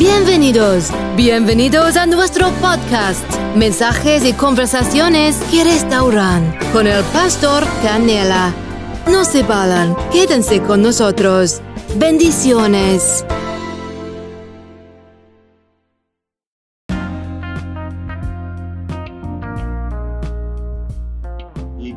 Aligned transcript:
Bienvenidos, 0.00 0.90
bienvenidos 1.14 1.94
a 1.98 2.06
nuestro 2.06 2.48
podcast, 2.52 3.22
mensajes 3.54 4.24
y 4.24 4.32
conversaciones 4.32 5.36
que 5.50 5.62
restauran 5.62 6.56
con 6.72 6.86
el 6.86 7.04
pastor 7.12 7.64
Canela. 7.82 8.54
No 9.12 9.24
se 9.24 9.42
vayan, 9.42 9.94
quédense 10.10 10.62
con 10.62 10.80
nosotros. 10.80 11.60
Bendiciones. 11.98 13.26
Y 21.78 21.94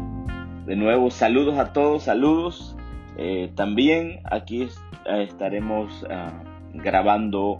de 0.66 0.76
nuevo, 0.76 1.10
saludos 1.10 1.58
a 1.58 1.72
todos, 1.72 2.04
saludos. 2.04 2.76
Eh, 3.16 3.50
también 3.56 4.20
aquí 4.26 4.64
eh, 5.06 5.24
estaremos 5.24 6.06
ah, 6.10 6.34
grabando 6.74 7.60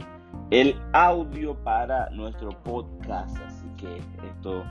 el 0.52 0.76
audio 0.94 1.56
para 1.64 2.10
nuestro 2.12 2.50
podcast. 2.64 3.38
Así 3.46 3.68
que 3.78 3.98
esto 4.28 4.64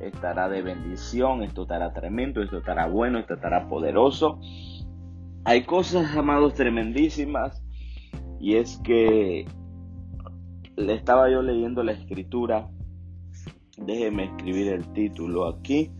estará 0.00 0.48
de 0.48 0.62
bendición, 0.62 1.42
esto 1.42 1.62
estará 1.62 1.92
tremendo, 1.92 2.42
esto 2.42 2.58
estará 2.58 2.86
bueno, 2.86 3.18
esto 3.18 3.34
estará 3.34 3.68
poderoso. 3.68 4.38
Hay 5.44 5.64
cosas, 5.64 6.16
amados, 6.16 6.54
tremendísimas. 6.54 7.62
Y 8.40 8.56
es 8.56 8.78
que 8.78 9.46
le 10.76 10.94
estaba 10.94 11.30
yo 11.30 11.42
leyendo 11.42 11.82
la 11.82 11.92
escritura. 11.92 12.68
Déjeme 13.76 14.24
escribir 14.24 14.68
el 14.68 14.92
título 14.92 15.48
aquí. 15.48 15.90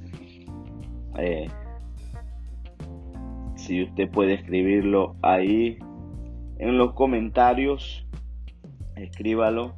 Eh, 1.19 1.49
si 3.57 3.83
usted 3.83 4.11
puede 4.11 4.35
escribirlo 4.35 5.17
ahí 5.23 5.79
en 6.59 6.79
los 6.79 6.93
comentarios, 6.93 8.04
escríbalo. 8.97 9.75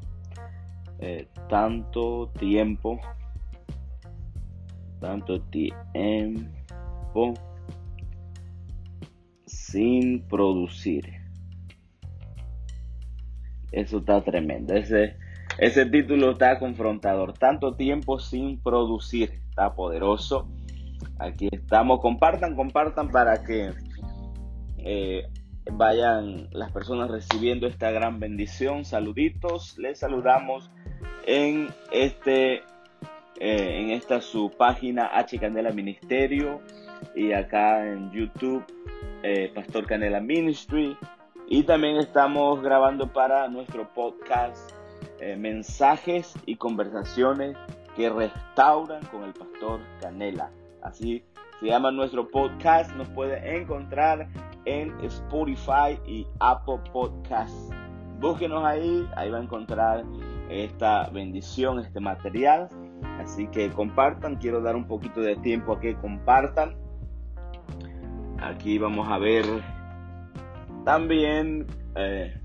Eh, 0.99 1.29
tanto 1.51 2.33
tiempo, 2.39 2.99
tanto 4.99 5.43
tiempo 5.43 7.35
sin 9.47 10.27
producir. 10.27 11.13
Eso 13.73 13.99
está 13.99 14.23
tremendo. 14.25 14.75
Ese, 14.75 15.17
ese 15.59 15.85
título 15.87 16.33
está 16.33 16.59
confrontador. 16.59 17.35
Tanto 17.35 17.75
tiempo 17.77 18.19
sin 18.19 18.59
producir. 18.61 19.43
Está 19.51 19.75
poderoso. 19.75 20.49
Aquí 21.19 21.49
estamos. 21.53 22.01
Compartan, 22.01 22.57
compartan 22.57 23.11
para 23.11 23.45
que 23.45 23.73
eh, 24.79 25.29
vayan 25.73 26.49
las 26.53 26.73
personas 26.73 27.11
recibiendo 27.11 27.67
esta 27.67 27.91
gran 27.91 28.21
bendición. 28.21 28.85
Saluditos. 28.85 29.79
Les 29.79 29.99
saludamos 29.99 30.71
en 31.27 31.69
este 31.91 32.63
eh, 33.39 33.81
en 33.81 33.91
esta 33.91 34.21
su 34.21 34.51
página 34.51 35.11
H 35.13 35.39
Canela 35.39 35.71
Ministerio 35.71 36.61
y 37.15 37.33
acá 37.33 37.87
en 37.87 38.11
YouTube 38.11 38.65
eh, 39.23 39.51
Pastor 39.55 39.87
Canela 39.87 40.21
Ministry 40.21 40.97
y 41.49 41.63
también 41.65 41.97
estamos 41.97 42.63
grabando 42.63 43.13
para 43.13 43.49
nuestro 43.49 43.93
podcast 43.93 44.73
mensajes 45.39 46.35
y 46.45 46.57
conversaciones 46.57 47.57
que 47.97 48.11
restauran 48.11 49.05
con 49.07 49.25
el 49.25 49.33
Pastor 49.33 49.81
Canela. 50.01 50.51
Así 50.83 51.25
se 51.59 51.67
llama 51.67 51.91
nuestro 51.91 52.29
podcast. 52.29 52.95
Nos 52.95 53.09
puede 53.09 53.57
encontrar 53.57 54.29
en 54.67 54.93
Spotify 55.03 55.99
y 56.07 56.27
Apple 56.41 56.81
Podcasts. 56.93 57.71
Búsquenos 58.21 58.65
ahí, 58.65 59.09
ahí 59.17 59.31
va 59.31 59.39
a 59.39 59.43
encontrar 59.43 60.05
esta 60.51 61.09
bendición, 61.09 61.81
este 61.81 62.01
material. 62.01 62.69
Así 63.19 63.47
que 63.49 63.71
compartan, 63.71 64.37
quiero 64.37 64.61
dar 64.61 64.77
un 64.77 64.87
poquito 64.87 65.21
de 65.21 65.37
tiempo 65.37 65.73
a 65.73 65.81
que 65.81 65.95
compartan. 65.97 66.77
Aquí 68.41 68.79
vamos 68.79 69.09
a 69.09 69.19
ver 69.19 69.45
también, 70.85 71.67
eh, 71.95 72.39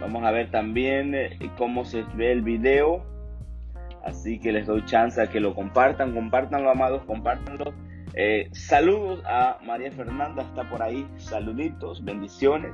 vamos 0.00 0.24
a 0.24 0.30
ver 0.30 0.50
también 0.50 1.14
eh, 1.14 1.38
cómo 1.56 1.84
se 1.84 2.02
ve 2.14 2.32
el 2.32 2.42
video 2.42 3.04
Así 4.08 4.38
que 4.38 4.52
les 4.52 4.66
doy 4.66 4.84
chance 4.86 5.20
a 5.20 5.28
que 5.28 5.38
lo 5.38 5.54
compartan, 5.54 6.14
compartanlo 6.14 6.70
amados, 6.70 7.02
compártanlo. 7.04 7.74
Eh, 8.20 8.48
saludos 8.50 9.22
a 9.26 9.58
María 9.64 9.92
Fernanda, 9.92 10.42
está 10.42 10.68
por 10.68 10.82
ahí. 10.82 11.06
Saluditos, 11.18 12.04
bendiciones. 12.04 12.72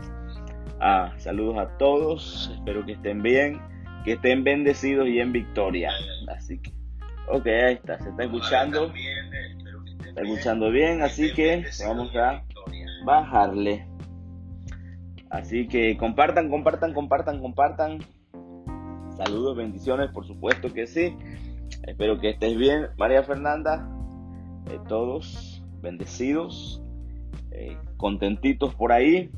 Ah, 0.81 1.13
saludos 1.19 1.59
a 1.59 1.77
todos, 1.77 2.51
espero 2.55 2.87
que 2.87 2.93
estén 2.93 3.23
bien, 3.23 3.61
que 4.07 4.13
estén 4.13 4.43
bendecidos 4.43 5.07
y 5.07 5.21
en 5.21 5.33
victoria. 5.33 5.91
Así 6.35 6.59
que, 6.59 6.73
ok, 7.29 7.47
ahí 7.47 7.75
está, 7.75 8.01
se 8.01 8.09
está 8.09 8.25
escuchando. 8.25 8.91
Está 10.07 10.23
escuchando 10.23 10.71
bien, 10.71 11.03
así 11.03 11.31
que 11.35 11.67
vamos 11.87 12.17
a 12.17 12.43
bajarle. 13.05 13.87
Así 15.29 15.69
que 15.69 15.99
compartan, 15.99 16.49
compartan, 16.49 16.95
compartan, 16.95 17.41
compartan. 17.43 17.99
Saludos, 19.19 19.59
bendiciones, 19.59 20.09
por 20.11 20.27
supuesto 20.27 20.73
que 20.73 20.87
sí. 20.87 21.15
Espero 21.87 22.19
que 22.19 22.31
estés 22.31 22.57
bien, 22.57 22.87
María 22.97 23.23
Fernanda. 23.25 23.94
Eh, 24.71 24.79
todos 24.89 25.63
bendecidos, 25.81 26.83
eh, 27.51 27.77
contentitos 27.97 28.75
por 28.75 28.93
ahí. 28.93 29.31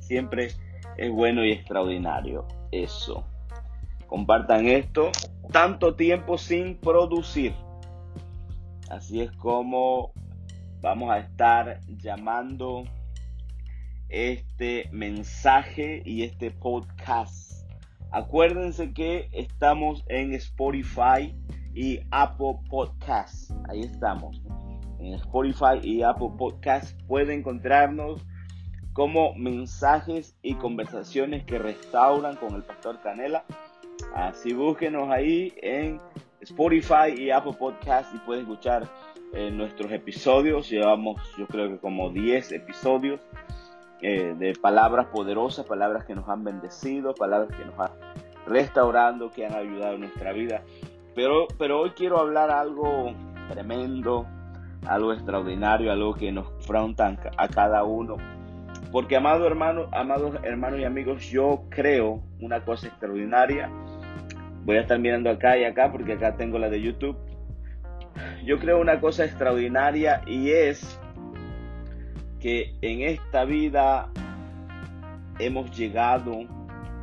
Siempre 0.00 0.52
es 0.96 1.10
bueno 1.10 1.44
y 1.44 1.52
extraordinario 1.52 2.46
eso. 2.72 3.24
Compartan 4.06 4.66
esto. 4.66 5.10
Tanto 5.52 5.94
tiempo 5.94 6.38
sin 6.38 6.76
producir. 6.76 7.54
Así 8.88 9.20
es 9.20 9.30
como 9.32 10.12
vamos 10.80 11.10
a 11.10 11.18
estar 11.18 11.80
llamando 11.86 12.84
este 14.08 14.88
mensaje 14.92 16.02
y 16.04 16.24
este 16.24 16.50
podcast 16.50 17.50
Acuérdense 18.12 18.92
que 18.92 19.28
estamos 19.30 20.04
en 20.08 20.34
Spotify 20.34 21.32
y 21.74 22.00
Apple 22.10 22.58
Podcasts. 22.68 23.54
Ahí 23.68 23.82
estamos. 23.82 24.42
En 25.00 25.14
Spotify 25.14 25.80
y 25.82 26.02
Apple 26.02 26.30
Podcasts 26.38 26.94
pueden 27.08 27.40
encontrarnos 27.40 28.24
como 28.92 29.34
mensajes 29.34 30.36
y 30.42 30.54
conversaciones 30.54 31.44
que 31.44 31.58
restauran 31.58 32.36
con 32.36 32.54
el 32.54 32.62
pastor 32.62 33.00
Canela. 33.00 33.44
Así 34.14 34.52
búsquenos 34.52 35.10
ahí 35.10 35.54
en 35.62 36.00
Spotify 36.40 37.14
y 37.16 37.30
Apple 37.30 37.54
Podcasts 37.58 38.14
y 38.14 38.18
pueden 38.18 38.42
escuchar 38.42 38.88
eh, 39.32 39.50
nuestros 39.50 39.90
episodios. 39.92 40.68
Llevamos 40.68 41.20
yo 41.38 41.46
creo 41.46 41.68
que 41.68 41.78
como 41.78 42.10
10 42.10 42.52
episodios 42.52 43.20
eh, 44.02 44.34
de 44.38 44.54
palabras 44.54 45.06
poderosas, 45.06 45.66
palabras 45.66 46.04
que 46.04 46.14
nos 46.14 46.28
han 46.28 46.42
bendecido, 46.44 47.14
palabras 47.14 47.56
que 47.56 47.64
nos 47.64 47.78
han 47.78 47.92
restaurando, 48.46 49.30
que 49.30 49.46
han 49.46 49.54
ayudado 49.54 49.94
en 49.94 50.00
nuestra 50.00 50.32
vida. 50.32 50.62
Pero, 51.14 51.46
pero 51.58 51.80
hoy 51.80 51.90
quiero 51.90 52.18
hablar 52.18 52.50
algo 52.50 53.12
tremendo, 53.48 54.26
algo 54.86 55.12
extraordinario, 55.12 55.92
algo 55.92 56.14
que 56.14 56.32
nos 56.32 56.46
afronta 56.60 57.16
a 57.36 57.48
cada 57.48 57.84
uno. 57.84 58.16
Porque, 58.92 59.16
amado 59.16 59.46
hermano, 59.46 59.88
amados 59.92 60.36
hermanos 60.42 60.80
y 60.80 60.84
amigos, 60.84 61.30
yo 61.30 61.64
creo 61.68 62.22
una 62.40 62.64
cosa 62.64 62.88
extraordinaria. 62.88 63.70
Voy 64.64 64.76
a 64.76 64.80
estar 64.80 64.98
mirando 64.98 65.30
acá 65.30 65.56
y 65.56 65.64
acá 65.64 65.92
porque 65.92 66.14
acá 66.14 66.36
tengo 66.36 66.58
la 66.58 66.68
de 66.68 66.82
YouTube. 66.82 67.16
Yo 68.44 68.58
creo 68.58 68.80
una 68.80 69.00
cosa 69.00 69.24
extraordinaria 69.24 70.22
y 70.26 70.50
es 70.50 71.00
que 72.40 72.74
en 72.80 73.02
esta 73.02 73.44
vida 73.44 74.10
hemos 75.38 75.70
llegado 75.76 76.40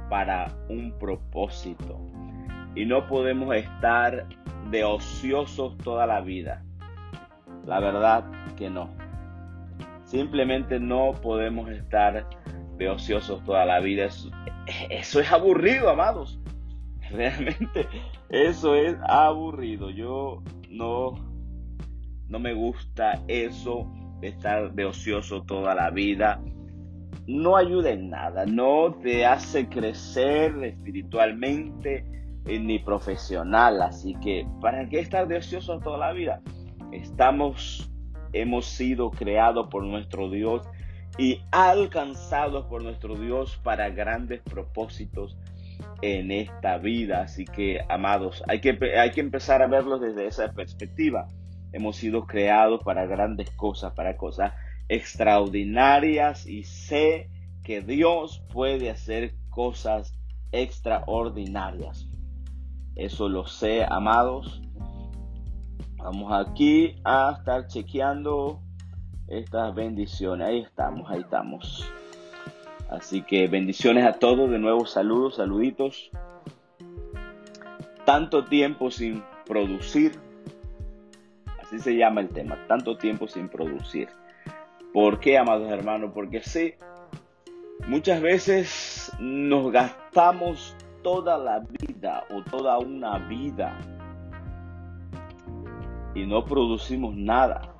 para 0.09 0.51
un 0.69 0.93
propósito 0.99 1.99
y 2.75 2.85
no 2.85 3.07
podemos 3.07 3.55
estar 3.55 4.27
de 4.69 4.83
ociosos 4.83 5.77
toda 5.77 6.05
la 6.05 6.21
vida. 6.21 6.63
La 7.67 7.79
verdad 7.79 8.25
que 8.55 8.71
no. 8.71 8.89
Simplemente 10.05 10.79
no 10.79 11.11
podemos 11.21 11.69
estar 11.69 12.27
de 12.77 12.89
ociosos 12.89 13.43
toda 13.43 13.65
la 13.65 13.79
vida. 13.79 14.07
Eso, 14.89 15.19
es 15.19 15.31
aburrido, 15.31 15.89
amados. 15.89 16.39
Realmente 17.11 17.87
eso 18.29 18.73
es 18.73 18.95
aburrido. 19.07 19.91
Yo 19.91 20.41
no, 20.71 21.13
no 22.27 22.39
me 22.39 22.53
gusta 22.55 23.21
eso 23.27 23.91
estar 24.23 24.73
de 24.73 24.85
ocioso 24.85 25.43
toda 25.43 25.75
la 25.75 25.91
vida 25.91 26.41
no 27.27 27.57
ayuda 27.57 27.91
en 27.91 28.09
nada, 28.09 28.45
no 28.45 28.95
te 29.03 29.25
hace 29.25 29.67
crecer 29.67 30.55
espiritualmente 30.63 32.05
ni 32.45 32.79
profesional, 32.79 33.81
así 33.81 34.15
que 34.23 34.47
¿para 34.61 34.87
qué 34.87 34.99
estar 34.99 35.27
de 35.27 35.37
ocioso 35.37 35.79
toda 35.79 35.97
la 35.97 36.13
vida? 36.13 36.41
Estamos, 36.91 37.91
hemos 38.33 38.65
sido 38.65 39.11
creados 39.11 39.67
por 39.69 39.83
nuestro 39.83 40.29
Dios 40.29 40.67
y 41.17 41.41
alcanzados 41.51 42.65
por 42.65 42.83
nuestro 42.83 43.15
Dios 43.15 43.59
para 43.63 43.89
grandes 43.89 44.41
propósitos 44.41 45.37
en 46.01 46.31
esta 46.31 46.77
vida. 46.77 47.21
Así 47.21 47.45
que, 47.45 47.79
amados, 47.89 48.43
hay 48.47 48.61
que, 48.61 48.77
hay 48.97 49.11
que 49.11 49.21
empezar 49.21 49.61
a 49.61 49.67
verlos 49.67 50.01
desde 50.01 50.27
esa 50.27 50.51
perspectiva. 50.53 51.27
Hemos 51.73 51.97
sido 51.97 52.25
creados 52.25 52.83
para 52.83 53.05
grandes 53.05 53.49
cosas, 53.51 53.93
para 53.93 54.17
cosas 54.17 54.53
extraordinarias 54.89 56.45
y 56.47 56.63
sé 56.63 57.29
que 57.63 57.81
Dios 57.81 58.43
puede 58.53 58.89
hacer 58.89 59.33
cosas 59.49 60.17
extraordinarias. 60.51 62.07
Eso 62.95 63.27
lo 63.29 63.45
sé, 63.45 63.85
amados. 63.87 64.61
Vamos 65.97 66.31
aquí 66.31 66.95
a 67.03 67.35
estar 67.39 67.67
chequeando 67.67 68.61
estas 69.27 69.73
bendiciones. 69.73 70.47
Ahí 70.47 70.59
estamos, 70.61 71.09
ahí 71.09 71.21
estamos. 71.21 71.91
Así 72.89 73.23
que 73.23 73.47
bendiciones 73.47 74.05
a 74.05 74.13
todos. 74.13 74.49
De 74.49 74.59
nuevo, 74.59 74.85
saludos, 74.85 75.35
saluditos. 75.35 76.11
Tanto 78.05 78.45
tiempo 78.45 78.91
sin 78.91 79.23
producir. 79.45 80.13
Así 81.61 81.79
se 81.79 81.97
llama 81.97 82.21
el 82.21 82.29
tema. 82.29 82.57
Tanto 82.67 82.97
tiempo 82.97 83.27
sin 83.27 83.49
producir. 83.49 84.07
¿Por 84.93 85.19
qué, 85.19 85.37
amados 85.37 85.69
hermanos? 85.69 86.11
Porque 86.13 86.41
sí, 86.41 86.75
muchas 87.87 88.21
veces 88.21 89.11
nos 89.19 89.71
gastamos 89.71 90.75
toda 91.03 91.37
la 91.37 91.59
vida 91.59 92.23
o 92.29 92.41
toda 92.43 92.77
una 92.77 93.17
vida 93.17 93.77
y 96.17 96.25
no 96.25 96.45
producimos 96.45 97.15
nada 97.15 97.75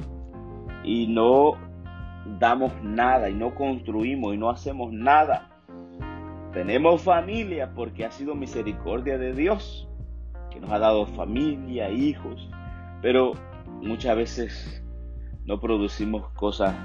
y 0.84 1.08
no 1.08 1.54
damos 2.40 2.72
nada 2.84 3.30
y 3.30 3.34
no 3.34 3.56
construimos 3.56 4.36
y 4.36 4.38
no 4.38 4.50
hacemos 4.52 4.94
nada. 4.94 5.50
Tenemos 6.54 7.02
familia 7.02 7.72
porque 7.74 8.06
ha 8.06 8.12
sido 8.12 8.36
misericordia 8.36 9.18
de 9.18 9.34
Dios, 9.34 9.90
que 10.52 10.60
nos 10.60 10.72
ha 10.72 10.78
dado 10.78 11.08
familia, 11.08 11.90
hijos, 11.90 12.48
pero 13.02 13.34
muchas 13.82 14.16
veces 14.16 14.84
no 15.46 15.60
producimos 15.60 16.30
cosas 16.34 16.76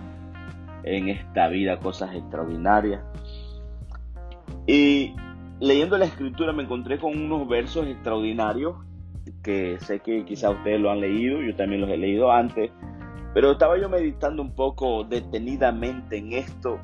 en 0.85 1.11
esta 1.11 1.49
vida, 1.49 1.79
cosas 1.81 2.15
extraordinarias. 2.15 3.03
Y 4.67 5.15
leyendo 5.61 5.99
la 5.99 6.07
escritura 6.07 6.53
me 6.53 6.63
encontré 6.63 6.99
con 6.99 7.11
unos 7.19 7.47
versos 7.47 7.87
extraordinarios 7.87 8.77
que 9.43 9.79
sé 9.81 10.01
que 10.01 10.25
quizás 10.25 10.55
ustedes 10.57 10.81
lo 10.81 10.91
han 10.91 11.01
leído, 11.01 11.43
yo 11.43 11.55
también 11.57 11.81
los 11.81 11.91
he 11.91 11.97
leído 11.97 12.31
antes, 12.31 12.71
pero 13.35 13.53
estaba 13.53 13.79
yo 13.79 13.89
meditando 13.89 14.43
un 14.43 14.55
poco 14.55 15.05
detenidamente 15.05 16.19
en 16.19 16.33
esto 16.33 16.79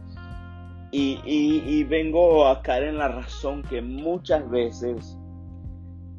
y, 0.90 1.20
y, 1.24 1.84
vengo 1.84 2.46
a 2.46 2.62
caer 2.62 2.84
en 2.84 2.98
la 2.98 3.08
razón 3.08 3.62
que 3.62 3.82
muchas 3.82 4.48
veces 4.48 5.18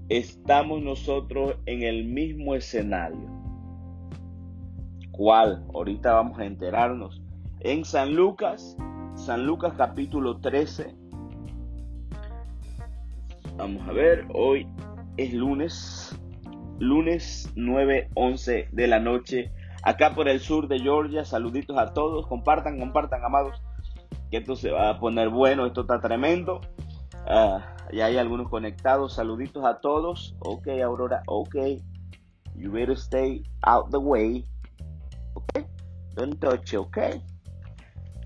estamos 0.10 0.83
nosotros 0.83 1.56
en 1.66 1.81
el 1.81 2.06
mismo 2.06 2.54
escenario. 2.54 3.27
¿Cuál? 5.12 5.66
Ahorita 5.74 6.13
vamos 6.13 6.38
a 6.38 6.45
enterarnos. 6.45 7.19
En 7.62 7.83
San 7.83 8.16
Lucas, 8.16 8.77
San 9.16 9.48
Lucas 9.48 9.74
capítulo 9.75 10.38
13. 10.38 10.95
Vamos 13.57 13.88
a 13.88 13.92
ver, 13.92 14.25
hoy 14.33 14.68
es 15.19 15.33
lunes, 15.33 16.18
lunes 16.80 17.51
9, 17.56 18.10
11 18.16 18.69
de 18.71 18.88
la 18.88 19.00
noche 19.00 19.51
acá 19.83 20.16
por 20.16 20.30
el 20.30 20.39
sur 20.39 20.69
de 20.69 20.80
Georgia. 20.80 21.25
Saluditos 21.25 21.77
a 21.77 21.94
todos. 21.94 22.25
Compartan, 22.27 22.80
compartan, 22.80 23.24
amados. 23.25 23.62
Que 24.31 24.38
esto 24.38 24.56
se 24.56 24.71
va 24.71 24.89
a 24.89 25.00
poner 25.00 25.27
bueno. 25.27 25.66
Esto 25.66 25.81
está 25.81 26.00
tremendo. 26.00 26.62
Uh, 27.27 27.60
ya 27.92 28.06
hay 28.06 28.18
algunos 28.18 28.48
conectados. 28.48 29.16
Saluditos 29.16 29.66
a 29.66 29.81
todos. 29.81 30.38
Ok, 30.39 30.69
Aurora. 30.83 31.21
Ok. 31.27 31.56
You 32.56 32.71
better 32.71 32.98
stay 32.98 33.44
out 33.63 33.92
the 33.92 33.98
way. 33.98 34.45
Ok. 35.33 35.66
Don't 36.16 36.39
touch, 36.39 36.75
ok. 36.75 36.98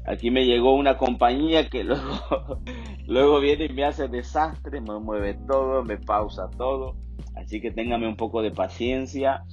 Aquí 0.06 0.32
me 0.32 0.46
llegó 0.46 0.74
una 0.74 0.98
compañía 0.98 1.70
que 1.70 1.84
luego, 1.84 2.60
luego 3.08 3.40
viene 3.40 3.66
y 3.66 3.74
me 3.74 3.86
hace 3.86 4.08
desastre, 4.08 4.82
me 4.82 5.00
mueve 5.00 5.36
todo, 5.48 5.84
me 5.84 5.98
pausa 5.98 6.50
todo. 6.58 6.96
Así 7.36 7.62
que 7.62 7.72
téngame 7.72 8.08
un 8.08 8.18
poco 8.18 8.42
de 8.42 8.52
paciencia. 8.52 9.44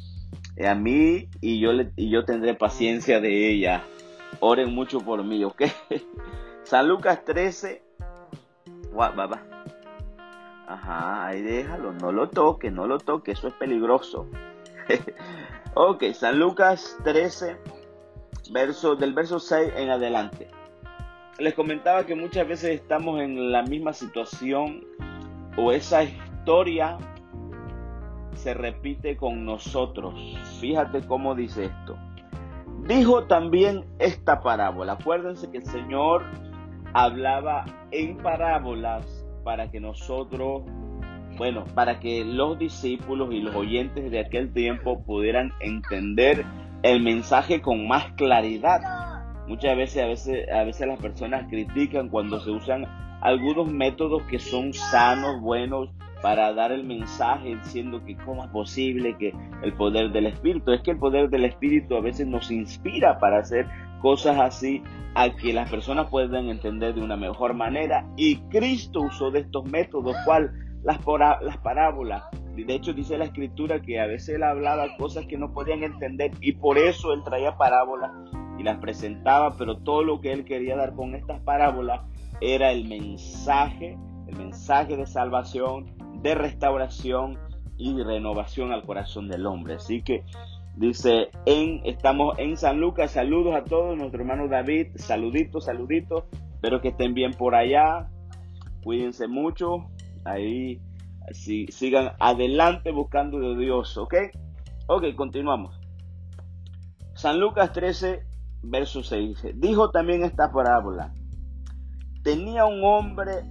Eh, 0.57 0.67
a 0.67 0.75
mí 0.75 1.29
y 1.41 1.61
yo, 1.61 1.71
y 1.97 2.11
yo 2.11 2.25
tendré 2.25 2.55
paciencia 2.55 3.21
de 3.21 3.51
ella. 3.51 3.85
Oren 4.41 4.75
mucho 4.75 5.01
por 5.01 5.25
mí, 5.25 5.45
¿ok? 5.45 5.63
San 6.65 6.89
Lucas 6.89 7.25
13. 7.25 7.83
Baba. 8.93 9.43
Ajá, 10.67 11.27
ahí 11.27 11.43
déjalo, 11.43 11.93
no 11.93 12.13
lo 12.13 12.29
toque, 12.29 12.71
no 12.71 12.87
lo 12.87 12.99
toque, 12.99 13.33
eso 13.33 13.49
es 13.49 13.55
peligroso. 13.55 14.29
ok, 15.75 16.05
San 16.13 16.39
Lucas 16.39 16.97
13, 17.03 17.57
verso, 18.51 18.97
del 18.97 19.13
verso 19.13 19.39
6 19.39 19.73
en 19.77 19.91
adelante. 19.91 20.49
Les 21.39 21.55
comentaba 21.55 22.05
que 22.05 22.15
muchas 22.15 22.47
veces 22.47 22.71
estamos 22.81 23.21
en 23.21 23.51
la 23.51 23.63
misma 23.63 23.93
situación 23.93 24.85
o 25.57 25.73
esa 25.73 26.05
historia 26.05 26.99
se 28.35 28.55
repite 28.55 29.17
con 29.17 29.45
nosotros. 29.45 30.15
Fíjate 30.61 31.07
cómo 31.07 31.35
dice 31.35 31.67
esto. 31.67 31.97
Dijo 32.87 33.25
también 33.25 33.85
esta 33.99 34.41
parábola. 34.41 34.95
Acuérdense 34.95 35.51
que 35.51 35.59
el 35.59 35.67
Señor 35.67 36.25
hablaba 36.93 37.65
en 37.91 38.17
parábolas 38.17 39.27
para 39.45 39.71
que 39.71 39.81
nosotros, 39.81 40.63
bueno, 41.37 41.65
para 41.75 42.01
que 42.01 42.25
los 42.25 42.59
discípulos 42.59 43.33
y 43.33 43.41
los 43.41 43.55
oyentes 43.55 44.11
de 44.11 44.21
aquel 44.21 44.53
tiempo 44.53 45.03
pudieran 45.05 45.53
entender 45.61 46.45
el 46.83 47.03
mensaje 47.03 47.61
con 47.61 47.87
más 47.87 48.13
claridad. 48.13 48.81
Muchas 49.47 49.77
veces, 49.77 50.03
a 50.03 50.07
veces, 50.07 50.49
a 50.51 50.65
veces 50.65 50.87
las 50.87 51.01
personas 51.01 51.47
critican 51.49 52.09
cuando 52.09 52.41
se 52.41 52.51
usan 52.51 52.87
algunos 53.21 53.71
métodos 53.71 54.23
que 54.25 54.39
son 54.39 54.73
sanos, 54.73 55.41
buenos, 55.41 55.91
para 56.23 56.53
dar 56.53 56.73
el 56.73 56.85
mensaje 56.85 57.57
diciendo 57.57 58.03
que 58.05 58.17
cómo 58.17 58.45
es 58.45 58.51
posible 58.51 59.17
que 59.19 59.35
el 59.63 59.73
poder 59.75 60.11
del 60.13 60.27
Espíritu, 60.27 60.73
es 60.73 60.83
que 60.83 60.93
el 60.93 60.99
poder 60.99 61.31
del 61.31 61.45
Espíritu 61.45 61.97
a 61.97 62.01
veces 62.01 62.27
nos 62.27 62.51
inspira 62.51 63.19
para 63.19 63.39
hacer 63.39 63.67
cosas 64.01 64.39
así 64.39 64.83
a 65.15 65.31
que 65.31 65.53
las 65.53 65.71
personas 65.71 66.09
puedan 66.09 66.49
entender 66.49 66.95
de 66.95 67.03
una 67.03 67.17
mejor 67.17 67.55
manera 67.55 68.07
y 68.17 68.37
Cristo 68.49 69.01
usó 69.01 69.31
de 69.31 69.41
estos 69.41 69.65
métodos, 69.71 70.17
cual 70.25 70.53
las, 70.83 70.99
las 71.43 71.57
parábolas. 71.59 72.25
De 72.65 72.75
hecho 72.75 72.93
dice 72.93 73.19
la 73.19 73.27
escritura 73.27 73.81
que 73.81 74.01
a 74.01 74.07
veces 74.07 74.37
él 74.37 74.43
hablaba 74.43 74.97
cosas 74.97 75.27
que 75.27 75.37
no 75.37 75.53
podían 75.53 75.83
entender 75.83 76.33
y 76.41 76.53
por 76.53 76.79
eso 76.79 77.13
él 77.13 77.23
traía 77.25 77.57
parábolas 77.57 78.11
y 78.59 78.63
las 78.63 78.79
presentaba, 78.79 79.57
pero 79.57 79.79
todo 79.79 80.03
lo 80.03 80.21
que 80.21 80.33
él 80.33 80.45
quería 80.45 80.77
dar 80.77 80.95
con 80.95 81.15
estas 81.15 81.41
parábolas 81.41 82.03
era 82.41 82.73
el 82.73 82.87
mensaje, 82.89 83.99
el 84.29 84.37
mensaje 84.37 84.97
de 84.97 85.07
salvación, 85.07 85.87
de 86.23 86.35
restauración 86.35 87.39
y 87.79 88.03
renovación 88.03 88.73
al 88.73 88.85
corazón 88.85 89.29
del 89.29 89.47
hombre. 89.47 89.75
Así 89.75 90.03
que 90.03 90.25
dice, 90.77 91.29
en, 91.47 91.81
estamos 91.85 92.39
en 92.39 92.57
San 92.57 92.81
Lucas, 92.81 93.13
saludos 93.13 93.55
a 93.55 93.65
todos, 93.65 93.97
nuestro 93.97 94.21
hermano 94.21 94.49
David, 94.49 94.89
saluditos, 94.97 95.65
saluditos, 95.65 96.25
espero 96.55 96.81
que 96.81 96.89
estén 96.89 97.15
bien 97.15 97.33
por 97.33 97.55
allá, 97.55 98.11
cuídense 98.83 99.27
mucho, 99.27 99.87
ahí 100.25 100.81
sigan 101.33 102.13
adelante 102.19 102.91
buscando 102.91 103.39
de 103.39 103.57
Dios, 103.57 103.97
¿ok? 103.97 104.15
Ok, 104.87 105.15
continuamos. 105.17 105.81
San 107.15 107.39
Lucas 107.39 107.73
13, 107.73 108.25
verso 108.63 109.03
6 109.03 109.29
dice, 109.29 109.53
dijo 109.55 109.91
también 109.91 110.25
esta 110.25 110.51
parábola, 110.51 111.13
tenía 112.23 112.65
un 112.65 112.83
hombre 112.83 113.45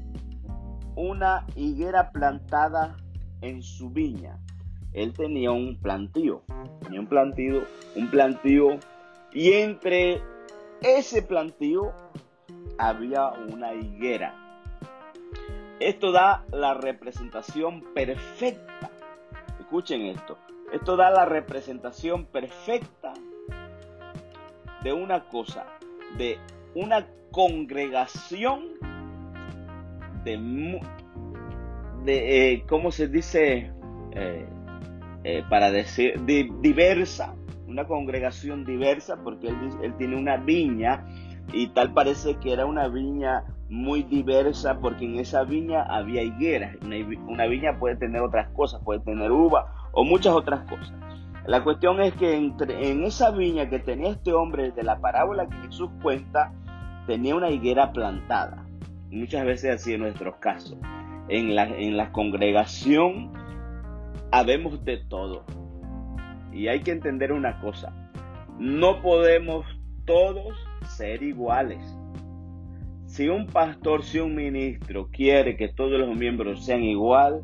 una 0.95 1.45
higuera 1.55 2.11
plantada 2.11 2.97
en 3.41 3.63
su 3.63 3.89
viña. 3.89 4.38
Él 4.91 5.13
tenía 5.13 5.51
un 5.51 5.77
plantío, 5.79 6.43
tenía 6.81 6.99
un 6.99 7.07
plantío, 7.07 7.63
un 7.95 8.09
plantío, 8.09 8.79
y 9.31 9.53
entre 9.53 10.21
ese 10.81 11.21
plantío 11.21 11.93
había 12.77 13.29
una 13.29 13.73
higuera. 13.73 14.49
Esto 15.79 16.12
da 16.12 16.43
la 16.51 16.74
representación 16.74 17.83
perfecta. 17.93 18.91
Escuchen 19.59 20.01
esto. 20.07 20.38
Esto 20.74 20.98
da 20.98 21.09
la 21.09 21.25
representación 21.25 22.25
perfecta 22.25 23.13
de 24.83 24.93
una 24.93 25.27
cosa, 25.29 25.65
de 26.17 26.38
una 26.75 27.07
congregación 27.31 28.65
de, 30.24 30.81
de 32.03 32.53
eh, 32.53 32.63
¿cómo 32.67 32.91
se 32.91 33.07
dice? 33.07 33.71
Eh, 34.12 34.45
eh, 35.24 35.43
para 35.50 35.71
decir, 35.71 36.13
diversa, 36.25 37.36
una 37.67 37.86
congregación 37.86 38.65
diversa, 38.65 39.17
porque 39.24 39.48
él, 39.48 39.55
él 39.81 39.95
tiene 39.98 40.17
una 40.17 40.38
viña 40.38 41.05
y 41.51 41.67
tal 41.67 41.93
parece 41.93 42.36
que 42.36 42.53
era 42.53 42.65
una 42.65 42.88
viña 42.88 43.45
muy 43.69 44.01
diversa 44.03 44.79
porque 44.79 45.05
en 45.05 45.19
esa 45.19 45.43
viña 45.43 45.83
había 45.83 46.23
higueras. 46.23 46.75
Una, 46.81 47.45
viña 47.45 47.77
puede 47.79 47.95
tener 47.95 48.21
otras 48.21 48.49
cosas, 48.49 48.81
puede 48.83 48.99
tener 49.01 49.31
uva 49.31 49.89
o 49.91 50.03
muchas 50.03 50.33
otras 50.33 50.61
cosas. 50.61 50.93
La 51.45 51.63
cuestión 51.63 52.01
es 52.01 52.13
que 52.13 52.35
entre, 52.35 52.91
en 52.91 53.03
esa 53.03 53.31
viña 53.31 53.69
que 53.69 53.79
tenía 53.79 54.09
este 54.09 54.33
hombre 54.33 54.71
de 54.71 54.83
la 54.83 54.99
parábola 54.99 55.47
que 55.47 55.67
Jesús 55.67 55.89
cuenta, 56.01 56.51
tenía 57.07 57.35
una 57.35 57.49
higuera 57.49 57.91
plantada. 57.91 58.65
Muchas 59.11 59.45
veces 59.45 59.75
así 59.75 59.93
en 59.93 60.01
nuestros 60.01 60.35
casos. 60.38 60.77
En 61.27 61.55
la, 61.55 61.63
en 61.65 61.95
la 61.95 62.11
congregación 62.11 63.31
habemos 64.31 64.83
de 64.83 64.97
todo. 64.97 65.43
Y 66.51 66.67
hay 66.67 66.81
que 66.81 66.91
entender 66.91 67.31
una 67.31 67.59
cosa. 67.61 67.93
No 68.57 69.01
podemos 69.01 69.65
todos 70.05 70.57
ser 70.88 71.21
iguales. 71.23 71.79
Si 73.19 73.27
un 73.27 73.47
pastor, 73.47 74.05
si 74.05 74.19
un 74.19 74.33
ministro 74.33 75.09
quiere 75.11 75.57
que 75.57 75.67
todos 75.67 75.99
los 75.99 76.15
miembros 76.15 76.63
sean 76.63 76.85
igual, 76.85 77.43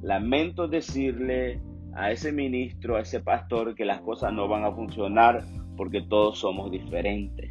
lamento 0.00 0.68
decirle 0.68 1.60
a 1.96 2.12
ese 2.12 2.30
ministro, 2.30 2.94
a 2.94 3.00
ese 3.00 3.18
pastor, 3.18 3.74
que 3.74 3.84
las 3.84 4.00
cosas 4.02 4.32
no 4.32 4.46
van 4.46 4.62
a 4.62 4.70
funcionar 4.70 5.42
porque 5.76 6.00
todos 6.00 6.38
somos 6.38 6.70
diferentes. 6.70 7.50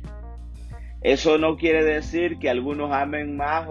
Eso 1.01 1.37
no 1.37 1.57
quiere 1.57 1.83
decir 1.83 2.39
que 2.39 2.49
algunos 2.49 2.93
amen 2.93 3.35
más 3.35 3.67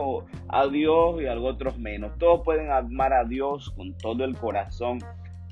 a 0.49 0.67
Dios 0.67 1.23
y 1.23 1.25
otros 1.25 1.79
menos. 1.79 2.19
Todos 2.19 2.43
pueden 2.45 2.71
amar 2.71 3.15
a 3.15 3.25
Dios 3.25 3.71
con 3.71 3.97
todo 3.97 4.25
el 4.27 4.37
corazón, 4.37 4.99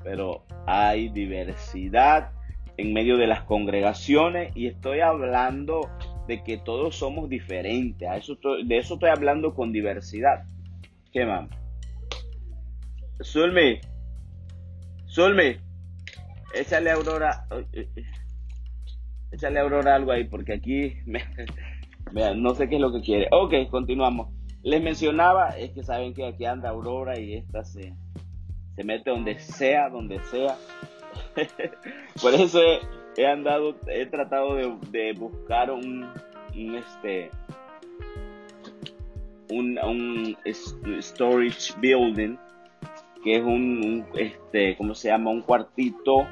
pero 0.03 0.43
hay 0.67 1.09
diversidad 1.09 2.29
en 2.77 2.93
medio 2.93 3.17
de 3.17 3.25
las 3.25 3.41
congregaciones 3.45 4.55
y 4.55 4.67
estoy 4.67 4.99
hablando 4.99 5.89
de 6.27 6.43
que 6.43 6.57
todos 6.57 6.95
somos 6.95 7.29
diferentes. 7.29 8.07
A 8.07 8.17
eso 8.17 8.37
de 8.65 8.77
eso 8.77 8.95
estoy 8.95 9.09
hablando 9.09 9.53
con 9.53 9.71
diversidad. 9.71 10.45
¿Qué 11.11 11.25
más? 11.25 11.49
Zulmi, 13.23 13.79
Zulmi, 15.07 15.55
échale 16.55 16.89
a 16.89 16.95
Aurora, 16.95 17.47
échale 19.31 19.59
a 19.59 19.61
Aurora 19.61 19.95
algo 19.95 20.11
ahí 20.11 20.25
porque 20.25 20.53
aquí 20.53 20.93
no 22.35 22.55
sé 22.55 22.67
qué 22.67 22.75
es 22.75 22.81
lo 22.81 22.91
que 22.91 23.01
quiere. 23.01 23.27
Ok, 23.31 23.69
continuamos. 23.69 24.33
Les 24.63 24.81
mencionaba, 24.81 25.49
es 25.49 25.71
que 25.71 25.83
saben 25.83 26.13
que 26.13 26.25
aquí 26.25 26.45
anda 26.45 26.69
Aurora 26.69 27.19
y 27.19 27.35
esta 27.35 27.63
se, 27.63 27.93
se 28.75 28.83
mete 28.83 29.09
donde 29.09 29.37
sea, 29.39 29.89
donde 29.89 30.19
sea. 30.23 30.57
Por 32.21 32.33
eso 32.33 32.59
he, 33.17 33.27
andado, 33.27 33.75
he 33.87 34.05
tratado 34.05 34.55
de, 34.55 35.13
buscar 35.13 35.71
un, 35.71 36.09
este, 36.53 37.29
un, 39.49 40.37
storage 41.01 41.73
building, 41.79 42.37
que 43.23 43.35
es 43.37 43.43
un, 43.43 44.05
este, 44.15 44.75
¿cómo 44.77 44.95
se 44.95 45.09
llama? 45.09 45.31
Un 45.31 45.41
cuartito 45.41 46.27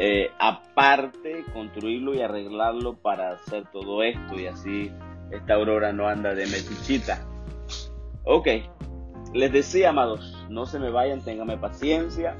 eh, 0.00 0.30
aparte, 0.38 1.44
construirlo 1.52 2.14
y 2.14 2.20
arreglarlo 2.20 2.94
para 2.94 3.32
hacer 3.32 3.64
todo 3.72 4.04
esto 4.04 4.38
y 4.38 4.46
así 4.46 4.92
esta 5.32 5.54
aurora 5.54 5.92
no 5.92 6.06
anda 6.06 6.36
de 6.36 6.46
metichita. 6.46 7.26
Ok, 8.22 8.46
les 9.34 9.52
decía, 9.52 9.90
amados, 9.90 10.46
no 10.48 10.66
se 10.66 10.78
me 10.78 10.90
vayan, 10.90 11.20
ténganme 11.20 11.56
paciencia. 11.58 12.36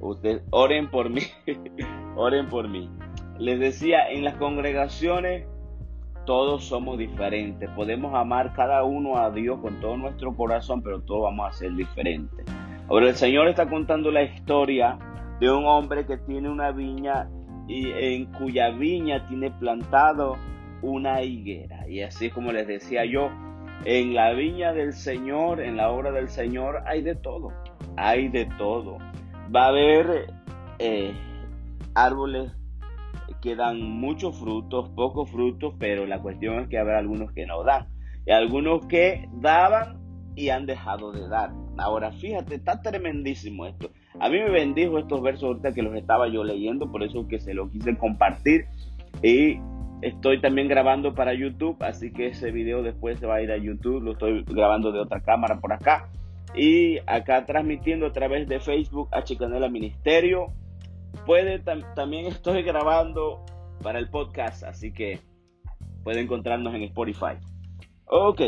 Ustedes 0.00 0.42
oren 0.50 0.90
por 0.90 1.10
mí, 1.10 1.22
oren 2.16 2.48
por 2.48 2.68
mí. 2.68 2.90
Les 3.38 3.58
decía, 3.58 4.10
en 4.10 4.24
las 4.24 4.34
congregaciones 4.34 5.46
todos 6.24 6.64
somos 6.64 6.98
diferentes. 6.98 7.70
Podemos 7.70 8.14
amar 8.14 8.52
cada 8.52 8.84
uno 8.84 9.16
a 9.16 9.30
Dios 9.30 9.60
con 9.60 9.80
todo 9.80 9.96
nuestro 9.96 10.36
corazón, 10.36 10.82
pero 10.82 11.00
todos 11.00 11.22
vamos 11.22 11.48
a 11.48 11.52
ser 11.52 11.72
diferentes. 11.74 12.44
Ahora 12.88 13.08
el 13.08 13.14
Señor 13.14 13.48
está 13.48 13.68
contando 13.68 14.10
la 14.10 14.22
historia 14.22 14.98
de 15.40 15.50
un 15.50 15.64
hombre 15.66 16.04
que 16.06 16.18
tiene 16.18 16.48
una 16.48 16.70
viña 16.70 17.30
y 17.66 17.90
en 17.92 18.26
cuya 18.32 18.70
viña 18.70 19.26
tiene 19.28 19.50
plantado 19.50 20.36
una 20.82 21.22
higuera. 21.22 21.88
Y 21.88 22.02
así 22.02 22.30
como 22.30 22.52
les 22.52 22.66
decía 22.66 23.04
yo, 23.04 23.30
en 23.84 24.14
la 24.14 24.32
viña 24.32 24.72
del 24.72 24.92
Señor, 24.92 25.60
en 25.60 25.76
la 25.76 25.90
obra 25.90 26.10
del 26.10 26.28
Señor, 26.28 26.82
hay 26.86 27.02
de 27.02 27.14
todo, 27.14 27.52
hay 27.96 28.28
de 28.28 28.46
todo. 28.58 28.98
Va 29.54 29.64
a 29.64 29.68
haber 29.68 30.26
eh, 30.78 31.12
árboles 31.94 32.52
que 33.40 33.56
dan 33.56 33.80
muchos 33.80 34.38
frutos, 34.38 34.88
pocos 34.90 35.30
frutos, 35.30 35.74
pero 35.78 36.06
la 36.06 36.20
cuestión 36.20 36.60
es 36.60 36.68
que 36.68 36.78
habrá 36.78 36.98
algunos 36.98 37.32
que 37.32 37.46
no 37.46 37.62
dan. 37.62 37.86
Y 38.26 38.32
algunos 38.32 38.86
que 38.86 39.28
daban 39.32 39.98
y 40.34 40.50
han 40.50 40.66
dejado 40.66 41.12
de 41.12 41.28
dar. 41.28 41.50
Ahora, 41.78 42.12
fíjate, 42.12 42.56
está 42.56 42.80
tremendísimo 42.80 43.66
esto. 43.66 43.90
A 44.20 44.28
mí 44.28 44.38
me 44.38 44.50
bendijo 44.50 44.98
estos 44.98 45.22
versos 45.22 45.44
ahorita 45.44 45.74
que 45.74 45.82
los 45.82 45.94
estaba 45.94 46.28
yo 46.28 46.44
leyendo, 46.44 46.90
por 46.90 47.02
eso 47.02 47.26
que 47.28 47.40
se 47.40 47.54
lo 47.54 47.70
quise 47.70 47.96
compartir. 47.96 48.66
Y 49.22 49.58
estoy 50.02 50.40
también 50.40 50.68
grabando 50.68 51.14
para 51.14 51.34
YouTube, 51.34 51.76
así 51.80 52.12
que 52.12 52.28
ese 52.28 52.50
video 52.50 52.82
después 52.82 53.18
se 53.18 53.26
va 53.26 53.36
a 53.36 53.42
ir 53.42 53.50
a 53.50 53.56
YouTube. 53.56 54.02
Lo 54.02 54.12
estoy 54.12 54.44
grabando 54.44 54.92
de 54.92 55.00
otra 55.00 55.20
cámara 55.20 55.58
por 55.60 55.72
acá. 55.72 56.08
Y 56.54 56.98
acá 57.06 57.44
transmitiendo 57.44 58.06
a 58.06 58.12
través 58.12 58.48
de 58.48 58.60
Facebook 58.60 59.08
a 59.12 59.22
Chicanela 59.22 59.68
Ministerio. 59.68 60.52
Puede, 61.26 61.58
también 61.94 62.26
estoy 62.26 62.62
grabando 62.62 63.44
para 63.82 63.98
el 63.98 64.08
podcast, 64.08 64.62
así 64.62 64.92
que 64.92 65.20
puede 66.04 66.20
encontrarnos 66.20 66.74
en 66.74 66.82
Spotify. 66.82 67.36
Ok, 68.06 68.40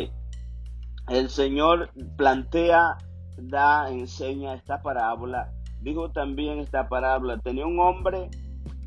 el 1.08 1.28
Señor 1.30 1.90
plantea, 2.16 2.96
da, 3.36 3.90
enseña 3.90 4.54
esta 4.54 4.82
parábola 4.82 5.52
dijo 5.80 6.10
también 6.10 6.58
esta 6.58 6.88
parábola, 6.88 7.38
tenía 7.38 7.66
un 7.66 7.80
hombre, 7.80 8.28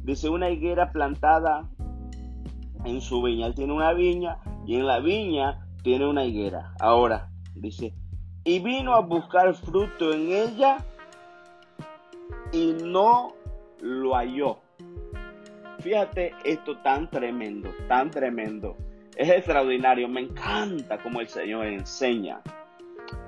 dice, 0.03 0.29
una 0.29 0.49
higuera 0.49 0.91
plantada 0.91 1.69
en 2.85 3.01
su 3.01 3.21
viña. 3.21 3.47
Él 3.47 3.55
tiene 3.55 3.73
una 3.73 3.93
viña 3.93 4.37
y 4.65 4.75
en 4.75 4.87
la 4.87 4.99
viña 4.99 5.67
tiene 5.83 6.07
una 6.07 6.25
higuera. 6.25 6.73
Ahora, 6.79 7.29
dice, 7.55 7.93
y 8.43 8.59
vino 8.59 8.93
a 8.93 8.99
buscar 8.99 9.53
fruto 9.53 10.13
en 10.13 10.31
ella 10.31 10.77
y 12.51 12.75
no 12.83 13.33
lo 13.81 14.15
halló. 14.15 14.59
Fíjate 15.79 16.33
esto 16.43 16.77
tan 16.77 17.09
tremendo, 17.09 17.69
tan 17.87 18.09
tremendo. 18.09 18.75
Es 19.15 19.29
extraordinario, 19.29 20.07
me 20.07 20.21
encanta 20.21 20.97
como 20.97 21.21
el 21.21 21.27
Señor 21.27 21.67
enseña. 21.67 22.41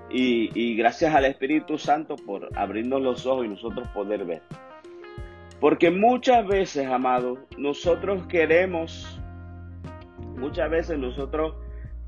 Y, 0.10 0.76
gracias 0.78 1.14
al 1.14 1.26
Espíritu 1.26 1.78
Santo 1.78 2.16
por 2.16 2.50
abrirnos 2.58 3.02
los 3.02 3.26
ojos 3.26 3.46
y 3.46 3.50
nosotros 3.50 3.88
poder 3.90 4.24
ver. 4.24 4.42
Porque 5.60 5.92
muchas 5.92 6.48
veces, 6.48 6.88
amados, 6.88 7.40
nosotros 7.58 8.26
queremos, 8.28 9.20
muchas 10.38 10.70
veces 10.70 11.00
nosotros 11.00 11.56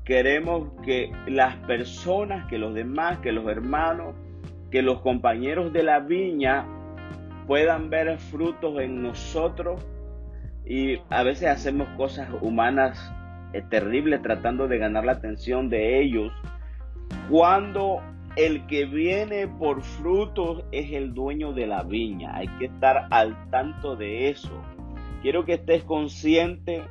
queremos 0.08 0.70
que 0.82 1.12
las 1.26 1.54
personas, 1.66 2.46
que 2.48 2.56
los 2.56 2.72
demás, 2.72 3.18
que 3.18 3.30
los 3.30 3.46
hermanos, 3.46 4.14
que 4.70 4.80
los 4.80 5.02
compañeros 5.02 5.70
de 5.74 5.82
la 5.82 6.00
viña 6.00 6.66
puedan 7.46 7.90
ver 7.90 8.18
frutos 8.18 8.80
en 8.80 9.02
nosotros 9.02 9.86
y 10.64 10.98
a 11.10 11.22
veces 11.22 11.48
hacemos 11.48 11.88
cosas 11.98 12.26
humanas 12.40 13.12
eh, 13.52 13.62
terribles 13.68 14.22
tratando 14.22 14.66
de 14.66 14.78
ganar 14.78 15.04
la 15.04 15.12
atención 15.12 15.68
de 15.68 16.00
ellos 16.00 16.32
cuando 17.28 18.00
el 18.36 18.66
que 18.66 18.86
viene 18.86 19.46
por 19.46 19.82
frutos 19.82 20.64
es 20.72 20.90
el 20.92 21.12
dueño 21.12 21.52
de 21.52 21.66
la 21.66 21.82
viña. 21.82 22.34
Hay 22.34 22.48
que 22.58 22.64
estar 22.64 23.08
al 23.10 23.50
tanto 23.50 23.94
de 23.94 24.30
eso. 24.30 24.52
Quiero 25.20 25.44
que 25.44 25.54
estés 25.54 25.84
consciente 25.84 26.82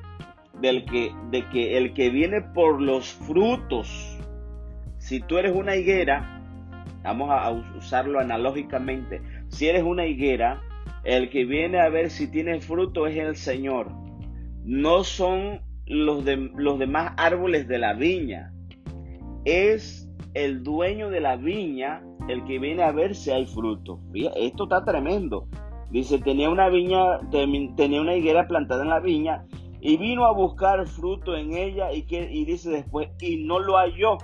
del 0.62 0.86
que, 0.86 1.12
de 1.32 1.48
que 1.50 1.78
el 1.78 1.94
que 1.94 2.10
viene 2.10 2.42
por 2.42 2.82
los 2.82 3.14
frutos, 3.14 4.18
si 4.98 5.20
tú 5.20 5.38
eres 5.38 5.56
una 5.56 5.76
higuera, 5.76 6.42
vamos 7.04 7.30
a 7.32 7.52
usarlo 7.78 8.20
analógicamente, 8.20 9.22
si 9.50 9.68
eres 9.68 9.84
una 9.84 10.06
higuera, 10.06 10.62
el 11.04 11.30
que 11.30 11.46
viene 11.46 11.80
a 11.80 11.90
ver 11.90 12.10
si 12.10 12.30
tiene 12.30 12.60
fruto 12.60 13.08
es 13.08 13.18
el 13.18 13.36
Señor. 13.36 13.92
No 14.64 15.04
son 15.06 15.62
los, 15.86 16.26
de, 16.26 16.52
los 16.56 16.80
demás 16.80 17.14
árboles 17.16 17.68
de 17.68 17.78
la 17.78 17.94
viña. 17.94 18.52
Es 19.46 20.10
el 20.34 20.64
dueño 20.64 21.10
de 21.10 21.22
la 21.22 21.38
viña 21.38 22.04
el 22.28 22.44
que 22.44 22.60
viene 22.60 22.84
a 22.84 22.92
ver 22.92 23.16
si 23.16 23.32
hay 23.32 23.46
fruto. 23.46 24.02
Esto 24.36 24.64
está 24.64 24.84
tremendo. 24.84 25.48
Dice, 25.92 26.20
tenía 26.20 26.50
una 26.50 26.68
viña, 26.68 27.22
tenía 27.32 28.02
una 28.02 28.16
higuera 28.16 28.46
plantada 28.48 28.84
en 28.84 28.90
la 28.90 29.00
viña 29.00 29.46
y 29.80 29.98
vino 29.98 30.26
a 30.26 30.32
buscar 30.32 30.88
fruto 30.88 31.36
en 31.36 31.54
ella 31.54 31.92
y, 31.92 32.04
que, 32.04 32.32
y 32.32 32.46
dice 32.46 32.70
después, 32.70 33.10
y 33.22 33.46
no 33.46 33.60
lo 33.60 33.78
halló. 33.78 34.18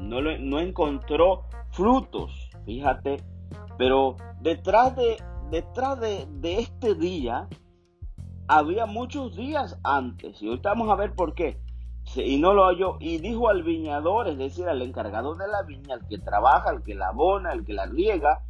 No, 0.00 0.20
no 0.20 0.58
encontró 0.58 1.44
frutos, 1.70 2.50
fíjate. 2.64 3.22
Pero 3.78 4.16
detrás 4.40 4.96
de, 4.96 5.16
detrás 5.50 6.00
de, 6.00 6.26
de 6.40 6.58
este 6.60 6.94
día 6.94 7.48
había 8.48 8.86
muchos 8.86 9.36
días 9.36 9.78
antes. 9.84 10.42
Y 10.42 10.48
ahorita 10.48 10.70
vamos 10.70 10.90
a 10.90 10.96
ver 10.96 11.14
por 11.14 11.34
qué. 11.34 11.60
Y 12.16 12.38
no 12.38 12.52
lo 12.52 12.66
oyó. 12.66 12.96
Y 13.00 13.18
dijo 13.18 13.48
al 13.48 13.62
viñador, 13.62 14.28
es 14.28 14.38
decir, 14.38 14.68
al 14.68 14.82
encargado 14.82 15.34
de 15.36 15.46
la 15.46 15.62
viña, 15.62 15.94
al 15.94 16.06
que 16.08 16.18
trabaja, 16.18 16.70
al 16.70 16.82
que 16.82 16.94
la 16.94 17.08
abona, 17.08 17.50
al 17.50 17.64
que 17.64 17.72
la 17.72 17.86
riega. 17.86 18.44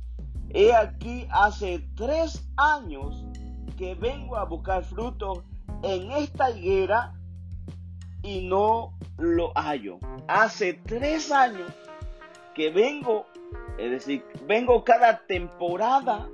He 0.51 0.75
aquí 0.75 1.27
hace 1.31 1.87
tres 1.95 2.51
años 2.57 3.25
que 3.77 3.95
vengo 3.95 4.37
a 4.37 4.45
buscar 4.45 4.85
frutos 4.85 5.45
en 5.83 6.11
esta 6.13 6.51
higuera 6.51 7.15
y 8.23 8.47
no 8.47 8.95
lo 9.19 9.53
hallo. 9.55 9.99
Hace 10.29 10.75
tres 10.75 11.31
años 11.33 11.73
que 12.55 12.71
vengo, 12.71 13.27
es 13.79 13.91
decir, 13.91 14.25
vengo 14.47 14.85
cada 14.85 15.19
temporada 15.27 16.29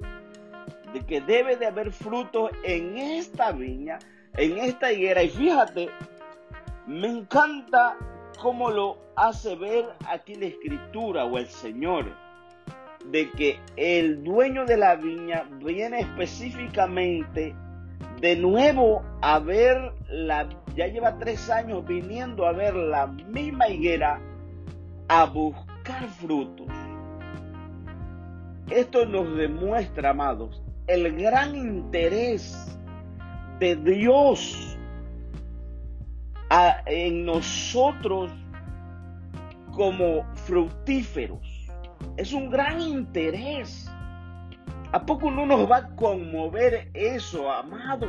de 0.93 1.01
que 1.01 1.21
debe 1.21 1.57
de 1.57 1.67
haber 1.67 1.93
frutos 1.93 2.51
en 2.63 2.97
esta 2.99 3.53
viña, 3.53 3.99
en 4.37 4.59
esta 4.59 4.93
higuera. 4.93 5.23
Y 5.23 5.31
fíjate, 5.31 5.89
me 6.87 7.09
encanta 7.09 7.97
cómo 8.41 8.71
lo 8.71 8.99
hace 9.17 9.57
ver 9.57 9.87
aquí 10.07 10.35
la 10.35 10.47
escritura 10.47 11.25
o 11.25 11.39
el 11.39 11.49
Señor, 11.49 12.15
de 13.07 13.31
que 13.31 13.59
el 13.77 14.23
dueño 14.23 14.65
de 14.65 14.77
la 14.77 14.97
viña 14.97 15.45
viene 15.63 16.01
específicamente 16.01 17.55
de 18.21 18.37
nuevo 18.37 19.03
a 19.21 19.39
ver 19.39 19.93
la, 20.09 20.49
ya 20.75 20.87
lleva 20.87 21.19
tres 21.19 21.51
años 21.51 21.87
viniendo 21.87 22.47
a 22.47 22.53
ver 22.53 22.75
la 22.75 23.07
misma 23.07 23.69
higuera 23.69 24.21
a 25.09 25.25
buscar 25.25 26.07
frutos. 26.09 26.67
Esto 28.71 29.07
nos 29.07 29.37
demuestra, 29.37 30.11
amados, 30.11 30.63
el 30.87 31.17
gran 31.17 31.55
interés 31.57 32.79
de 33.59 33.77
Dios 33.77 34.77
en 36.87 37.25
nosotros 37.25 38.31
como 39.73 40.25
fructíferos. 40.35 41.69
Es 42.17 42.33
un 42.33 42.51
gran 42.51 42.81
interés. 42.81 43.88
¿A 44.91 45.05
poco 45.05 45.31
no 45.31 45.45
nos 45.45 45.71
va 45.71 45.77
a 45.77 45.89
conmover 45.97 46.91
eso, 46.95 47.53
amados? 47.53 48.09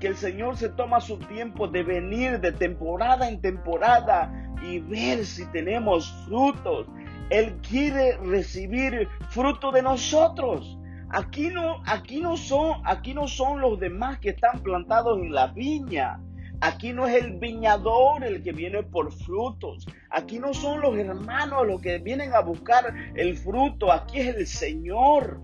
Que 0.00 0.06
el 0.06 0.16
Señor 0.16 0.56
se 0.56 0.70
toma 0.70 1.02
su 1.02 1.18
tiempo 1.18 1.68
de 1.68 1.82
venir 1.82 2.40
de 2.40 2.52
temporada 2.52 3.28
en 3.28 3.42
temporada 3.42 4.32
y 4.62 4.78
ver 4.78 5.26
si 5.26 5.44
tenemos 5.52 6.10
frutos. 6.24 6.86
Él 7.28 7.58
quiere 7.60 8.16
recibir 8.16 9.06
fruto 9.28 9.70
de 9.70 9.82
nosotros. 9.82 10.78
Aquí 11.10 11.50
no, 11.50 11.82
aquí 11.84 12.22
no 12.22 12.38
son, 12.38 12.80
aquí 12.84 13.12
no 13.12 13.28
son 13.28 13.60
los 13.60 13.78
demás 13.78 14.18
que 14.18 14.30
están 14.30 14.60
plantados 14.60 15.18
en 15.18 15.34
la 15.34 15.48
viña. 15.48 16.20
Aquí 16.62 16.94
no 16.94 17.06
es 17.06 17.22
el 17.22 17.34
viñador 17.34 18.24
el 18.24 18.42
que 18.42 18.52
viene 18.52 18.82
por 18.82 19.12
frutos. 19.12 19.86
Aquí 20.08 20.38
no 20.38 20.54
son 20.54 20.80
los 20.80 20.96
hermanos 20.96 21.66
los 21.66 21.82
que 21.82 21.98
vienen 21.98 22.32
a 22.32 22.40
buscar 22.40 22.94
el 23.14 23.36
fruto. 23.36 23.92
Aquí 23.92 24.20
es 24.20 24.34
el 24.34 24.46
Señor. 24.46 25.38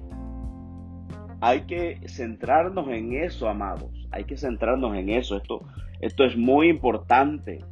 Hay 1.47 1.67
que 1.67 2.01
centrarnos 2.09 2.89
en 2.89 3.13
eso, 3.13 3.51
amados. 3.51 3.91
Hay 4.11 4.25
que 4.25 4.39
centrarnos 4.39 4.97
en 4.97 5.11
eso. 5.11 5.37
Esto, 5.37 5.61
esto 6.01 6.25
es 6.25 6.39
muy 6.39 6.71
importante. 6.71 7.63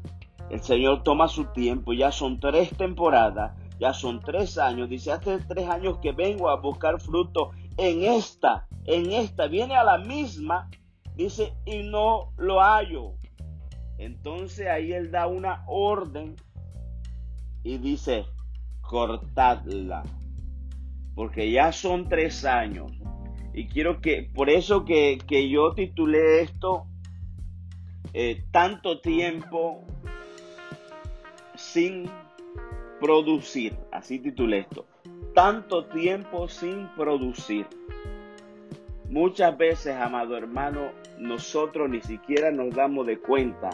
El 0.50 0.60
Señor 0.60 1.02
toma 1.02 1.26
su 1.26 1.46
tiempo. 1.46 1.94
Ya 1.94 2.12
son 2.12 2.38
tres 2.38 2.68
temporadas. 2.76 3.56
Ya 3.80 3.94
son 3.94 4.20
tres 4.20 4.58
años. 4.58 4.90
Dice, 4.90 5.10
hace 5.10 5.38
tres 5.38 5.70
años 5.70 5.96
que 6.02 6.12
vengo 6.12 6.50
a 6.50 6.60
buscar 6.60 7.00
fruto 7.00 7.52
en 7.78 8.02
esta. 8.02 8.66
En 8.84 9.10
esta. 9.10 9.46
Viene 9.46 9.74
a 9.74 9.84
la 9.84 9.96
misma. 9.96 10.68
Dice, 11.16 11.54
y 11.64 11.82
no 11.82 12.34
lo 12.36 12.60
hallo. 12.60 13.14
Entonces 13.96 14.66
ahí 14.68 14.92
Él 14.92 15.10
da 15.10 15.26
una 15.28 15.64
orden. 15.66 16.36
Y 17.64 17.78
dice, 17.78 18.26
cortadla. 18.82 20.02
Porque 21.14 21.50
ya 21.50 21.72
son 21.72 22.10
tres 22.10 22.44
años 22.44 22.92
y 23.54 23.66
quiero 23.66 24.00
que, 24.00 24.28
por 24.34 24.48
eso 24.48 24.84
que, 24.84 25.18
yo 25.50 25.72
titulé 25.74 26.42
esto, 26.42 26.86
eh, 28.14 28.44
tanto 28.50 29.00
tiempo 29.00 29.84
sin 31.54 32.10
producir, 33.00 33.74
así 33.90 34.18
titulé 34.18 34.60
esto, 34.60 34.86
tanto 35.34 35.84
tiempo 35.86 36.48
sin 36.48 36.88
producir. 36.96 37.66
Muchas 39.08 39.58
veces, 39.58 39.94
amado 39.96 40.36
hermano, 40.36 40.90
nosotros 41.18 41.90
ni 41.90 42.00
siquiera 42.00 42.50
nos 42.50 42.74
damos 42.74 43.06
de 43.06 43.18
cuenta 43.18 43.70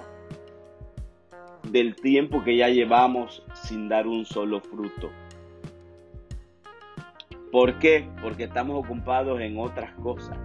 del 1.70 1.94
tiempo 1.94 2.42
que 2.42 2.56
ya 2.56 2.68
llevamos 2.68 3.44
sin 3.54 3.88
dar 3.88 4.08
un 4.08 4.24
solo 4.24 4.60
fruto. 4.60 5.10
¿Por 7.50 7.78
qué? 7.78 8.08
Porque 8.22 8.44
estamos 8.44 8.84
ocupados 8.84 9.40
en 9.40 9.58
otras 9.58 9.92
cosas. 10.02 10.38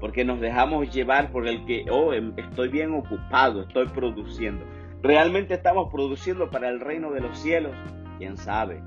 Porque 0.00 0.24
nos 0.24 0.40
dejamos 0.40 0.92
llevar 0.94 1.32
por 1.32 1.48
el 1.48 1.64
que, 1.64 1.86
oh, 1.90 2.12
em, 2.12 2.34
estoy 2.36 2.68
bien 2.68 2.92
ocupado, 2.92 3.62
estoy 3.62 3.86
produciendo. 3.88 4.64
¿Realmente 5.02 5.54
estamos 5.54 5.90
produciendo 5.90 6.50
para 6.50 6.68
el 6.68 6.80
reino 6.80 7.10
de 7.12 7.20
los 7.20 7.38
cielos? 7.38 7.72
¿Quién 8.18 8.36
sabe? 8.36 8.82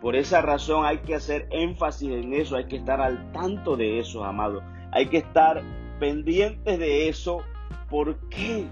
Por 0.00 0.16
esa 0.16 0.40
razón 0.40 0.86
hay 0.86 0.98
que 0.98 1.14
hacer 1.14 1.48
énfasis 1.50 2.10
en 2.10 2.32
eso, 2.32 2.56
hay 2.56 2.66
que 2.66 2.76
estar 2.76 3.00
al 3.00 3.32
tanto 3.32 3.76
de 3.76 3.98
eso, 3.98 4.24
amado. 4.24 4.62
Hay 4.92 5.06
que 5.06 5.18
estar 5.18 5.62
pendientes 5.98 6.78
de 6.78 7.08
eso. 7.08 7.42
¿Por 7.90 8.16
qué? 8.28 8.64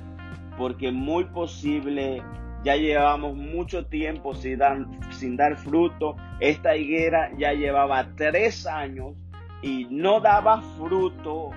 Porque 0.57 0.91
muy 0.93 1.25
posible 1.25 2.23
ya 2.67 2.75
llevamos 2.75 3.37
mucho 3.37 3.87
tiempo 3.87 4.35
sin 4.35 4.59
dar, 4.59 4.85
sin 5.11 5.37
dar 5.37 5.57
fruto. 5.57 6.17
Esta 6.41 6.77
higuera 6.77 7.31
ya 7.39 7.53
llevaba 7.53 8.09
tres 8.17 8.67
años 8.67 9.15
y 9.63 9.85
no 9.89 10.19
daba 10.19 10.61
fruto. 10.77 11.51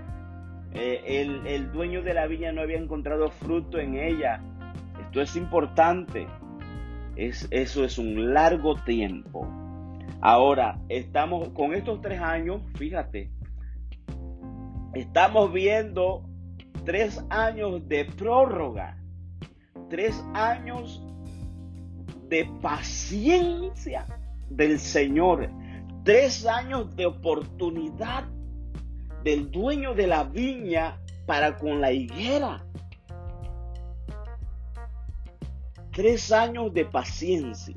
Eh, 0.72 1.02
el, 1.08 1.48
el 1.48 1.72
dueño 1.72 2.04
de 2.04 2.14
la 2.14 2.28
viña 2.28 2.52
no 2.52 2.62
había 2.62 2.78
encontrado 2.78 3.32
fruto 3.32 3.80
en 3.80 3.96
ella. 3.96 4.40
Esto 5.02 5.22
es 5.22 5.36
importante. 5.36 6.28
Es, 7.16 7.48
eso 7.50 7.84
es 7.84 7.98
un 7.98 8.32
largo 8.32 8.76
tiempo. 8.76 9.48
Ahora, 10.22 10.78
estamos 10.90 11.50
con 11.50 11.74
estos 11.74 12.02
tres 12.02 12.22
años, 12.22 12.62
fíjate, 12.76 13.32
estamos 14.94 15.52
viendo 15.52 16.30
tres 16.86 17.26
años 17.32 17.88
de 17.88 18.06
prórroga 18.06 19.00
tres 19.90 20.24
años 20.34 21.02
de 22.30 22.46
paciencia 22.62 24.06
del 24.50 24.80
Señor, 24.80 25.50
tres 26.04 26.46
años 26.46 26.96
de 26.96 27.08
oportunidad 27.08 28.26
del 29.24 29.50
dueño 29.52 29.94
de 29.94 30.08
la 30.08 30.24
viña 30.24 31.00
para 31.26 31.58
con 31.58 31.82
la 31.82 31.92
higuera. 31.92 32.66
Tres 35.92 36.32
años 36.32 36.74
de 36.74 36.86
paciencia, 36.86 37.76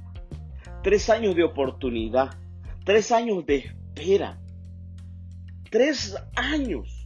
tres 0.83 1.09
años 1.11 1.35
de 1.35 1.43
oportunidad, 1.43 2.31
tres 2.85 3.11
años 3.11 3.45
de 3.47 3.57
espera, 3.57 4.39
tres 5.71 6.15
años. 6.37 6.99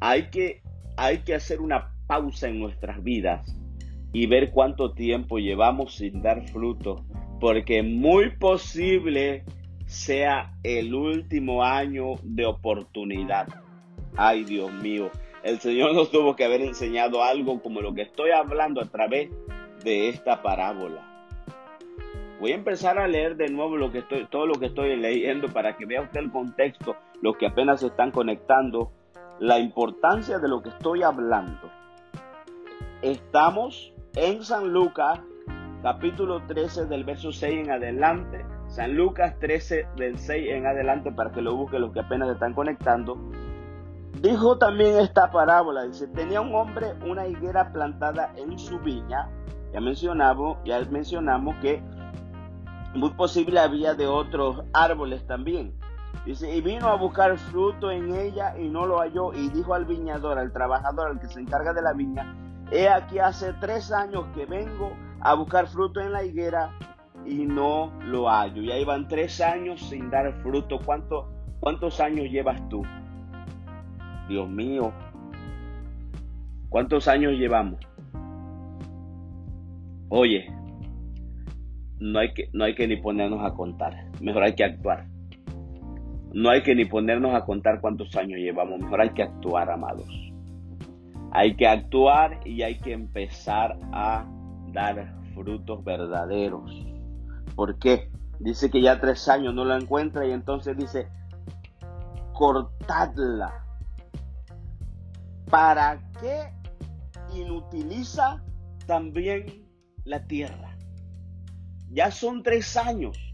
Hay 0.00 0.30
que 0.30 0.62
hay 0.98 1.18
que 1.18 1.36
hacer 1.36 1.60
una 1.60 1.92
pausa 2.08 2.48
en 2.48 2.58
nuestras 2.58 3.02
vidas 3.04 3.56
y 4.12 4.26
ver 4.26 4.50
cuánto 4.50 4.94
tiempo 4.94 5.38
llevamos 5.38 5.94
sin 5.94 6.22
dar 6.22 6.42
fruto, 6.48 7.04
porque 7.40 7.84
muy 7.84 8.30
posible 8.36 9.44
sea 9.86 10.54
el 10.64 10.92
último 10.94 11.62
año 11.62 12.14
de 12.24 12.46
oportunidad. 12.46 13.46
Ay, 14.16 14.42
Dios 14.42 14.72
mío, 14.72 15.10
el 15.44 15.60
Señor 15.60 15.94
nos 15.94 16.10
tuvo 16.10 16.34
que 16.34 16.44
haber 16.44 16.62
enseñado 16.62 17.22
algo 17.22 17.62
como 17.62 17.80
lo 17.80 17.94
que 17.94 18.02
estoy 18.02 18.32
hablando 18.32 18.80
a 18.80 18.86
través 18.86 19.30
de 19.84 20.08
esta 20.08 20.42
parábola. 20.42 21.04
Voy 22.40 22.50
a 22.50 22.56
empezar 22.56 22.98
a 22.98 23.06
leer 23.06 23.36
de 23.36 23.48
nuevo 23.48 23.76
todo 24.30 24.46
lo 24.46 24.54
que 24.54 24.66
estoy 24.66 24.96
leyendo 24.96 25.46
para 25.48 25.76
que 25.76 25.86
vea 25.86 26.02
usted 26.02 26.20
el 26.20 26.32
contexto, 26.32 26.96
los 27.22 27.36
que 27.36 27.46
apenas 27.46 27.80
se 27.80 27.86
están 27.86 28.10
conectando 28.10 28.92
la 29.40 29.58
importancia 29.58 30.38
de 30.38 30.48
lo 30.48 30.62
que 30.62 30.70
estoy 30.70 31.02
hablando. 31.02 31.70
Estamos 33.02 33.92
en 34.16 34.42
San 34.42 34.72
Lucas, 34.72 35.20
capítulo 35.82 36.42
13 36.46 36.86
del 36.86 37.04
verso 37.04 37.30
6 37.30 37.66
en 37.66 37.70
adelante. 37.70 38.44
San 38.66 38.96
Lucas 38.96 39.38
13 39.38 39.86
del 39.96 40.18
6 40.18 40.48
en 40.50 40.66
adelante 40.66 41.12
para 41.12 41.30
que 41.30 41.40
lo 41.40 41.54
busquen 41.54 41.82
los 41.82 41.92
que 41.92 42.00
apenas 42.00 42.28
están 42.30 42.52
conectando. 42.52 43.16
Dijo 44.20 44.58
también 44.58 44.98
esta 44.98 45.30
parábola, 45.30 45.84
dice, 45.84 46.08
tenía 46.08 46.40
un 46.40 46.52
hombre 46.54 46.94
una 47.06 47.28
higuera 47.28 47.72
plantada 47.72 48.32
en 48.36 48.58
su 48.58 48.80
viña. 48.80 49.30
Ya 49.72 49.80
mencionamos, 49.80 50.58
ya 50.64 50.80
mencionamos 50.90 51.54
que 51.62 51.80
muy 52.94 53.10
posible 53.10 53.60
había 53.60 53.94
de 53.94 54.08
otros 54.08 54.64
árboles 54.72 55.24
también. 55.26 55.78
Y 56.26 56.60
vino 56.60 56.88
a 56.88 56.96
buscar 56.96 57.38
fruto 57.38 57.90
en 57.90 58.14
ella 58.14 58.54
y 58.58 58.68
no 58.68 58.86
lo 58.86 58.98
halló. 58.98 59.32
Y 59.32 59.48
dijo 59.48 59.74
al 59.74 59.86
viñador, 59.86 60.38
al 60.38 60.52
trabajador, 60.52 61.08
al 61.08 61.20
que 61.20 61.28
se 61.28 61.40
encarga 61.40 61.72
de 61.72 61.80
la 61.80 61.94
viña, 61.94 62.34
he 62.70 62.86
aquí 62.86 63.18
hace 63.18 63.54
tres 63.54 63.90
años 63.90 64.26
que 64.34 64.44
vengo 64.44 64.92
a 65.20 65.34
buscar 65.34 65.68
fruto 65.68 66.00
en 66.00 66.12
la 66.12 66.22
higuera 66.24 66.70
y 67.24 67.46
no 67.46 67.92
lo 68.04 68.28
hallo. 68.28 68.62
Ya 68.62 68.76
iban 68.76 69.08
tres 69.08 69.40
años 69.40 69.80
sin 69.80 70.10
dar 70.10 70.32
fruto. 70.42 70.78
¿Cuánto, 70.84 71.30
¿Cuántos 71.60 71.98
años 72.00 72.26
llevas 72.30 72.68
tú? 72.68 72.82
Dios 74.28 74.48
mío, 74.48 74.92
¿cuántos 76.68 77.08
años 77.08 77.32
llevamos? 77.32 77.80
Oye, 80.10 80.46
no 81.98 82.18
hay 82.18 82.34
que, 82.34 82.50
no 82.52 82.64
hay 82.64 82.74
que 82.74 82.86
ni 82.86 82.96
ponernos 82.96 83.42
a 83.42 83.54
contar, 83.54 83.94
mejor 84.20 84.42
hay 84.42 84.54
que 84.54 84.64
actuar. 84.64 85.06
No 86.32 86.50
hay 86.50 86.62
que 86.62 86.74
ni 86.74 86.84
ponernos 86.84 87.34
a 87.34 87.44
contar 87.44 87.80
cuántos 87.80 88.14
años 88.16 88.38
llevamos, 88.38 88.78
mejor 88.78 89.00
hay 89.00 89.10
que 89.10 89.22
actuar, 89.22 89.70
amados. 89.70 90.08
Hay 91.32 91.56
que 91.56 91.66
actuar 91.66 92.40
y 92.46 92.62
hay 92.62 92.78
que 92.78 92.92
empezar 92.92 93.78
a 93.92 94.26
dar 94.72 95.14
frutos 95.34 95.82
verdaderos. 95.84 96.70
¿Por 97.54 97.78
qué? 97.78 98.10
Dice 98.40 98.70
que 98.70 98.80
ya 98.80 99.00
tres 99.00 99.28
años 99.28 99.54
no 99.54 99.64
la 99.64 99.76
encuentra 99.76 100.26
y 100.26 100.32
entonces 100.32 100.76
dice, 100.76 101.08
cortadla. 102.32 103.64
¿Para 105.50 105.98
qué 106.20 106.52
inutiliza 107.34 108.42
también 108.86 109.66
la 110.04 110.24
tierra? 110.24 110.76
Ya 111.90 112.10
son 112.10 112.42
tres 112.42 112.76
años 112.76 113.27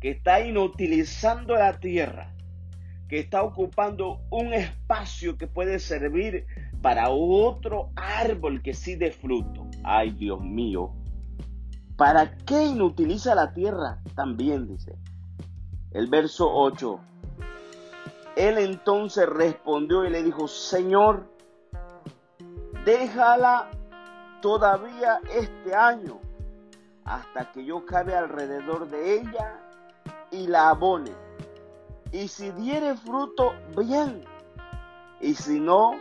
que 0.00 0.10
está 0.10 0.40
inutilizando 0.40 1.54
la 1.54 1.78
tierra, 1.78 2.32
que 3.08 3.18
está 3.18 3.42
ocupando 3.42 4.20
un 4.30 4.54
espacio 4.54 5.36
que 5.36 5.46
puede 5.46 5.78
servir 5.78 6.46
para 6.80 7.10
otro 7.10 7.90
árbol 7.96 8.62
que 8.62 8.72
sí 8.72 8.96
dé 8.96 9.12
fruto. 9.12 9.66
Ay, 9.84 10.12
Dios 10.12 10.40
mío. 10.40 10.94
¿Para 11.96 12.34
qué 12.46 12.64
inutiliza 12.64 13.34
la 13.34 13.52
tierra? 13.52 14.00
También 14.14 14.66
dice. 14.66 14.96
El 15.90 16.08
verso 16.08 16.50
8. 16.50 17.00
Él 18.36 18.56
entonces 18.56 19.26
respondió 19.26 20.06
y 20.06 20.10
le 20.10 20.22
dijo, 20.22 20.48
Señor, 20.48 21.28
déjala 22.86 23.68
todavía 24.40 25.20
este 25.34 25.74
año 25.74 26.18
hasta 27.04 27.52
que 27.52 27.66
yo 27.66 27.84
cabe 27.84 28.14
alrededor 28.14 28.88
de 28.88 29.20
ella 29.20 29.69
y 30.30 30.46
la 30.46 30.70
abone. 30.70 31.12
Y 32.12 32.28
si 32.28 32.50
diere 32.52 32.96
fruto, 32.96 33.52
bien. 33.76 34.24
Y 35.20 35.34
si 35.34 35.60
no, 35.60 35.92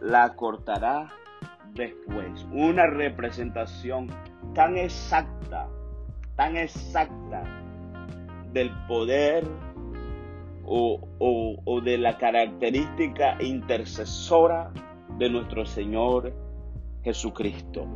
la 0.00 0.34
cortará 0.34 1.08
después. 1.74 2.46
Una 2.52 2.86
representación 2.86 4.08
tan 4.54 4.76
exacta, 4.76 5.68
tan 6.36 6.56
exacta 6.56 7.44
del 8.52 8.70
poder 8.88 9.46
o, 10.64 11.00
o, 11.64 11.80
de 11.80 11.98
la 11.98 12.18
característica 12.18 13.40
intercesora 13.40 14.72
de 15.18 15.30
nuestro 15.30 15.64
Señor 15.64 16.32
Jesucristo 17.04 17.86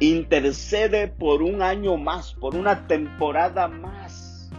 intercede 0.00 1.08
por 1.08 1.42
un 1.42 1.62
año 1.62 1.96
más, 1.96 2.34
por 2.34 2.54
una 2.54 2.86
temporada 2.86 3.68
más. 3.68 4.50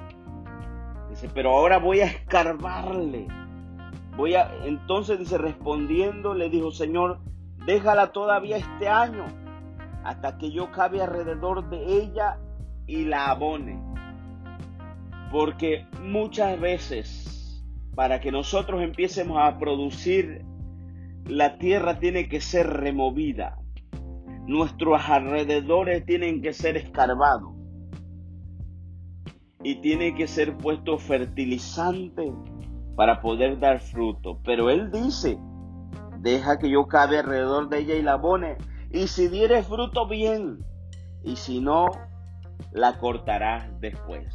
Dice, 1.10 1.30
pero 1.34 1.52
ahora 1.52 1.78
voy 1.78 2.02
a 2.02 2.06
escarbarle. 2.06 3.28
Voy 4.16 4.34
a, 4.34 4.52
entonces 4.64 5.20
dice, 5.20 5.38
respondiendo, 5.38 6.34
le 6.34 6.50
dijo, 6.50 6.72
Señor, 6.72 7.20
déjala 7.66 8.12
todavía 8.12 8.58
este 8.58 8.88
año, 8.88 9.26
hasta 10.04 10.38
que 10.38 10.52
yo 10.52 10.72
cabe 10.72 11.02
alrededor 11.02 11.70
de 11.70 12.02
ella 12.02 12.40
y 12.88 13.06
la 13.06 13.30
abone. 13.30 13.80
Porque 15.32 15.86
muchas 16.02 16.60
veces, 16.60 17.64
para 17.94 18.20
que 18.20 18.32
nosotros 18.32 18.82
empiecemos 18.82 19.38
a 19.40 19.60
producir, 19.60 20.44
la 21.26 21.58
tierra 21.60 22.00
tiene 22.00 22.28
que 22.28 22.42
ser 22.42 22.68
removida 22.68 23.60
Nuestros 24.48 25.02
alrededores 25.10 26.06
tienen 26.06 26.42
que 26.42 26.54
ser 26.54 26.78
escarbados 26.78 27.54
y 29.62 29.76
tiene 29.82 30.16
que 30.16 30.26
ser 30.26 30.56
puesto 30.56 30.98
fertilizante 30.98 32.32
para 32.96 33.20
poder 33.20 33.60
dar 33.60 33.82
fruto. 33.82 34.40
Pero 34.46 34.70
Él 34.70 34.90
dice, 34.90 35.38
deja 36.20 36.58
que 36.60 36.70
yo 36.70 36.88
cabe 36.88 37.20
alrededor 37.20 37.68
de 37.68 37.80
ella 37.80 37.96
y 37.96 38.02
la 38.02 38.14
abone. 38.14 38.56
Y 38.90 39.08
si 39.08 39.28
diere 39.28 39.64
fruto, 39.64 40.08
bien. 40.08 40.60
Y 41.26 41.36
si 41.36 41.60
no, 41.60 41.88
la 42.72 43.00
cortarás 43.00 43.70
después. 43.82 44.34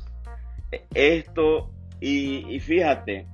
Esto, 0.92 1.70
y, 2.00 2.54
y 2.54 2.60
fíjate, 2.60 3.28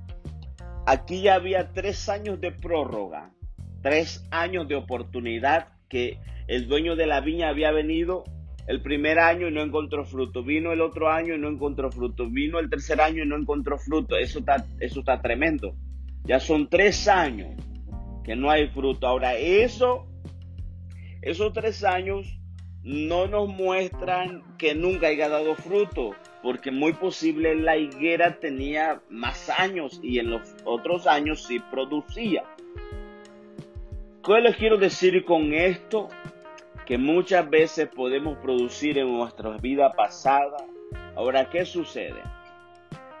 aquí 0.85 1.23
ya 1.23 1.35
había 1.35 1.73
tres 1.73 2.07
años 2.07 2.39
de 2.39 2.53
prórroga, 2.53 3.31
tres 3.81 4.25
años 4.31 4.65
de 4.69 4.75
oportunidad 4.75 5.67
que 5.89 6.19
el 6.47 6.67
dueño 6.67 6.95
de 6.95 7.07
la 7.07 7.21
viña 7.21 7.49
había 7.49 7.71
venido 7.71 8.23
el 8.67 8.81
primer 8.81 9.19
año 9.19 9.47
y 9.47 9.51
no 9.51 9.61
encontró 9.61 10.05
fruto. 10.05 10.43
Vino 10.43 10.71
el 10.71 10.81
otro 10.81 11.09
año 11.09 11.33
y 11.33 11.39
no 11.39 11.49
encontró 11.49 11.91
fruto. 11.91 12.29
Vino 12.29 12.59
el 12.59 12.69
tercer 12.69 13.01
año 13.01 13.23
y 13.23 13.27
no 13.27 13.35
encontró 13.35 13.77
fruto. 13.79 14.15
Eso 14.15 14.39
está, 14.39 14.65
eso 14.79 14.99
está 14.99 15.21
tremendo. 15.21 15.73
Ya 16.23 16.39
son 16.39 16.69
tres 16.69 17.07
años 17.07 17.55
que 18.23 18.35
no 18.35 18.51
hay 18.51 18.67
fruto. 18.67 19.07
Ahora, 19.07 19.35
eso, 19.35 20.07
esos 21.23 21.51
tres 21.51 21.83
años 21.83 22.39
no 22.83 23.27
nos 23.27 23.49
muestran 23.49 24.43
que 24.57 24.75
nunca 24.75 25.07
haya 25.07 25.29
dado 25.29 25.55
fruto, 25.55 26.11
porque 26.41 26.71
muy 26.71 26.93
posible 26.93 27.55
la 27.55 27.77
higuera 27.77 28.39
tenía 28.39 29.01
más 29.09 29.49
años 29.49 29.99
y 30.03 30.19
en 30.19 30.29
los 30.29 30.41
otros 30.63 31.07
años 31.07 31.43
sí 31.43 31.59
producía. 31.71 32.43
¿Qué 34.23 34.41
les 34.41 34.55
quiero 34.55 34.77
decir 34.77 35.23
con 35.25 35.53
esto? 35.53 36.09
que 36.89 36.97
muchas 36.97 37.47
veces 37.47 37.87
podemos 37.87 38.39
producir 38.39 38.97
en 38.97 39.15
nuestra 39.15 39.55
vida 39.57 39.93
pasada. 39.93 40.57
Ahora, 41.15 41.47
¿qué 41.47 41.63
sucede? 41.63 42.19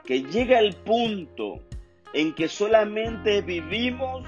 Que 0.03 0.23
llega 0.23 0.57
el 0.57 0.73
punto 0.73 1.59
en 2.15 2.33
que 2.33 2.47
solamente 2.47 3.43
vivimos 3.43 4.23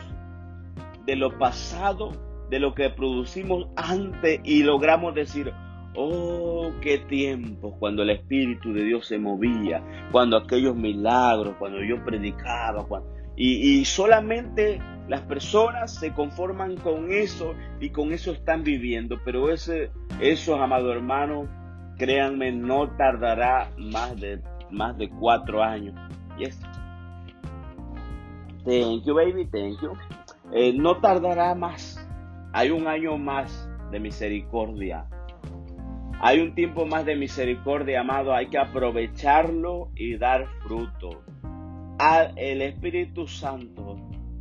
de 1.08 1.16
lo 1.16 1.36
pasado, 1.40 2.12
de 2.52 2.60
lo 2.60 2.76
que 2.76 2.92
producimos 2.92 3.68
antes 3.78 4.42
y 4.44 4.62
logramos 4.62 5.16
decir, 5.16 5.52
oh, 5.96 6.70
qué 6.80 7.00
tiempo 7.00 7.76
cuando 7.80 8.04
el 8.04 8.12
Espíritu 8.12 8.74
de 8.74 8.84
Dios 8.84 9.08
se 9.08 9.18
movía, 9.18 9.82
cuando 10.12 10.38
aquellos 10.38 10.76
milagros, 10.76 11.56
cuando 11.58 11.84
yo 11.84 12.06
predicaba, 12.06 12.86
y 13.36 13.84
solamente 13.86 14.80
las 15.12 15.24
personas 15.24 15.94
se 15.96 16.14
conforman 16.14 16.78
con 16.78 17.12
eso 17.12 17.54
y 17.82 17.90
con 17.90 18.14
eso 18.14 18.32
están 18.32 18.64
viviendo, 18.64 19.20
pero 19.26 19.52
ese, 19.52 19.92
eso, 20.22 20.56
amado 20.56 20.90
hermano, 20.94 21.50
créanme, 21.98 22.54
no 22.54 22.96
tardará 22.96 23.72
más 23.78 24.18
de, 24.22 24.40
más 24.70 24.98
de 24.98 25.10
cuatro 25.10 25.62
años. 25.62 25.96
Yes. 26.38 26.58
Thank 28.64 29.04
you, 29.04 29.14
baby, 29.14 29.46
thank 29.48 29.82
you. 29.82 29.92
Eh, 30.54 30.72
no 30.78 30.96
tardará 31.02 31.56
más. 31.56 32.00
Hay 32.54 32.72
un 32.72 32.88
año 32.88 33.18
más 33.18 33.70
de 33.92 34.00
misericordia. 34.00 35.10
Hay 36.22 36.40
un 36.40 36.56
tiempo 36.56 36.86
más 36.86 37.04
de 37.04 37.18
misericordia, 37.18 38.00
amado. 38.00 38.34
Hay 38.34 38.48
que 38.48 38.58
aprovecharlo 38.58 39.92
y 39.94 40.16
dar 40.16 40.48
fruto. 40.64 41.22
Al, 42.00 42.32
el 42.38 42.62
Espíritu 42.62 43.28
Santo 43.28 43.91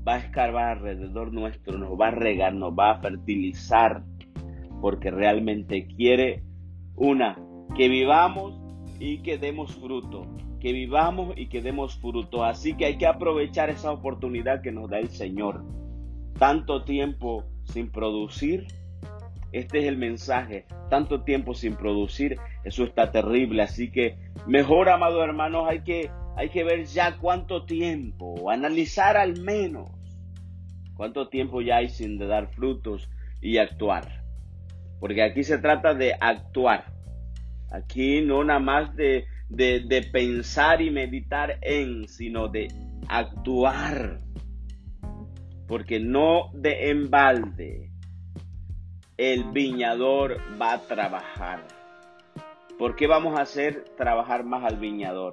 va 0.06 0.14
a 0.14 0.18
escarbar 0.18 0.78
alrededor 0.78 1.32
nuestro, 1.32 1.78
nos 1.78 1.98
va 1.98 2.08
a 2.08 2.12
regar, 2.12 2.54
nos 2.54 2.72
va 2.72 2.92
a 2.92 3.00
fertilizar, 3.00 4.02
porque 4.80 5.10
realmente 5.10 5.86
quiere 5.86 6.42
una, 6.96 7.36
que 7.76 7.88
vivamos 7.88 8.60
y 8.98 9.18
que 9.18 9.38
demos 9.38 9.74
fruto, 9.76 10.26
que 10.60 10.72
vivamos 10.72 11.34
y 11.36 11.48
que 11.48 11.62
demos 11.62 11.98
fruto. 11.98 12.44
Así 12.44 12.74
que 12.74 12.86
hay 12.86 12.98
que 12.98 13.06
aprovechar 13.06 13.70
esa 13.70 13.92
oportunidad 13.92 14.62
que 14.62 14.72
nos 14.72 14.90
da 14.90 14.98
el 14.98 15.08
Señor. 15.08 15.64
Tanto 16.38 16.84
tiempo 16.84 17.44
sin 17.64 17.90
producir, 17.90 18.66
este 19.52 19.80
es 19.80 19.84
el 19.86 19.96
mensaje, 19.96 20.66
tanto 20.88 21.22
tiempo 21.22 21.54
sin 21.54 21.74
producir, 21.74 22.36
eso 22.64 22.84
está 22.84 23.10
terrible. 23.10 23.62
Así 23.62 23.90
que 23.90 24.16
mejor, 24.46 24.88
amados 24.88 25.22
hermanos, 25.24 25.66
hay 25.68 25.82
que 25.82 26.10
hay 26.36 26.48
que 26.48 26.64
ver 26.64 26.84
ya 26.84 27.18
cuánto 27.18 27.64
tiempo, 27.64 28.50
analizar 28.50 29.16
al 29.16 29.40
menos 29.40 30.00
cuánto 31.00 31.28
tiempo 31.28 31.62
ya 31.62 31.76
hay 31.76 31.88
sin 31.88 32.18
de 32.18 32.26
dar 32.26 32.48
frutos 32.48 33.08
y 33.40 33.56
actuar. 33.56 34.22
Porque 35.00 35.22
aquí 35.22 35.44
se 35.44 35.56
trata 35.56 35.94
de 35.94 36.12
actuar. 36.20 36.92
Aquí 37.70 38.20
no 38.20 38.44
nada 38.44 38.60
más 38.60 38.94
de, 38.96 39.24
de, 39.48 40.08
pensar 40.12 40.82
y 40.82 40.90
meditar 40.90 41.56
en, 41.62 42.06
sino 42.06 42.48
de 42.48 42.68
actuar. 43.08 44.20
Porque 45.66 46.00
no 46.00 46.50
de 46.52 46.90
embalde 46.90 47.90
el 49.16 49.44
viñador 49.52 50.36
va 50.60 50.74
a 50.74 50.80
trabajar. 50.80 51.66
¿Por 52.78 52.94
qué 52.94 53.06
vamos 53.06 53.38
a 53.38 53.42
hacer 53.42 53.86
trabajar 53.96 54.44
más 54.44 54.64
al 54.64 54.78
viñador? 54.78 55.32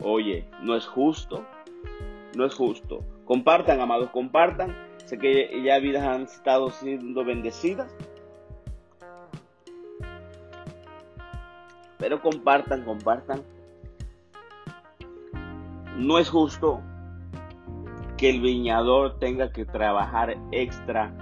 Oye, 0.00 0.46
no 0.62 0.76
es 0.76 0.86
justo. 0.86 1.44
No 2.36 2.44
es 2.44 2.54
justo. 2.54 3.00
Compartan, 3.24 3.80
amados, 3.80 4.10
compartan. 4.10 4.76
Sé 5.04 5.18
que 5.18 5.62
ya 5.62 5.78
vidas 5.78 6.04
han 6.04 6.22
estado 6.22 6.70
siendo 6.70 7.24
bendecidas. 7.24 7.94
Pero 11.98 12.20
compartan, 12.20 12.84
compartan. 12.84 13.42
No 15.96 16.18
es 16.18 16.28
justo 16.28 16.80
que 18.16 18.30
el 18.30 18.40
viñador 18.40 19.18
tenga 19.18 19.52
que 19.52 19.64
trabajar 19.64 20.36
extra 20.52 21.12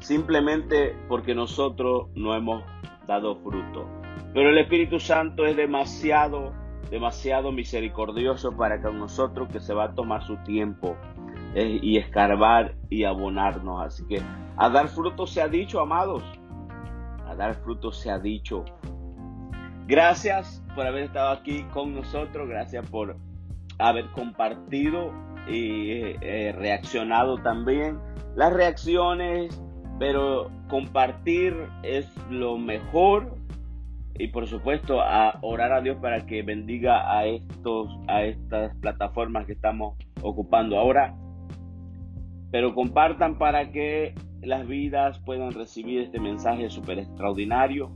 simplemente 0.00 0.94
porque 1.08 1.34
nosotros 1.34 2.08
no 2.14 2.34
hemos 2.34 2.62
dado 3.06 3.36
fruto. 3.36 3.86
Pero 4.34 4.50
el 4.50 4.58
Espíritu 4.58 5.00
Santo 5.00 5.46
es 5.46 5.56
demasiado, 5.56 6.52
demasiado 6.94 7.50
misericordioso 7.50 8.56
para 8.56 8.80
con 8.80 9.00
nosotros 9.00 9.48
que 9.48 9.58
se 9.58 9.74
va 9.74 9.86
a 9.86 9.94
tomar 9.94 10.22
su 10.22 10.36
tiempo 10.44 10.96
eh, 11.56 11.80
y 11.82 11.96
escarbar 11.98 12.76
y 12.88 13.02
abonarnos. 13.02 13.84
Así 13.84 14.06
que 14.06 14.22
a 14.56 14.68
dar 14.68 14.86
fruto 14.86 15.26
se 15.26 15.42
ha 15.42 15.48
dicho, 15.48 15.80
amados. 15.80 16.22
A 17.26 17.34
dar 17.34 17.56
fruto 17.56 17.90
se 17.90 18.12
ha 18.12 18.20
dicho. 18.20 18.64
Gracias 19.88 20.64
por 20.76 20.86
haber 20.86 21.02
estado 21.06 21.30
aquí 21.30 21.64
con 21.72 21.96
nosotros, 21.96 22.48
gracias 22.48 22.88
por 22.88 23.16
haber 23.80 24.06
compartido 24.12 25.10
y 25.48 26.14
eh, 26.20 26.54
reaccionado 26.56 27.38
también. 27.38 27.98
Las 28.36 28.52
reacciones, 28.52 29.60
pero 29.98 30.48
compartir 30.68 31.56
es 31.82 32.06
lo 32.30 32.56
mejor 32.56 33.36
y 34.18 34.28
por 34.28 34.46
supuesto 34.46 35.00
a 35.00 35.38
orar 35.42 35.72
a 35.72 35.80
Dios 35.80 35.98
para 36.00 36.26
que 36.26 36.42
bendiga 36.42 37.16
a 37.16 37.26
estos 37.26 37.88
a 38.06 38.24
estas 38.24 38.76
plataformas 38.76 39.46
que 39.46 39.52
estamos 39.52 39.96
ocupando 40.22 40.78
ahora. 40.78 41.16
Pero 42.50 42.74
compartan 42.74 43.38
para 43.38 43.72
que 43.72 44.14
las 44.40 44.66
vidas 44.66 45.18
puedan 45.20 45.52
recibir 45.52 46.00
este 46.00 46.20
mensaje 46.20 46.70
súper 46.70 46.98
extraordinario 46.98 47.90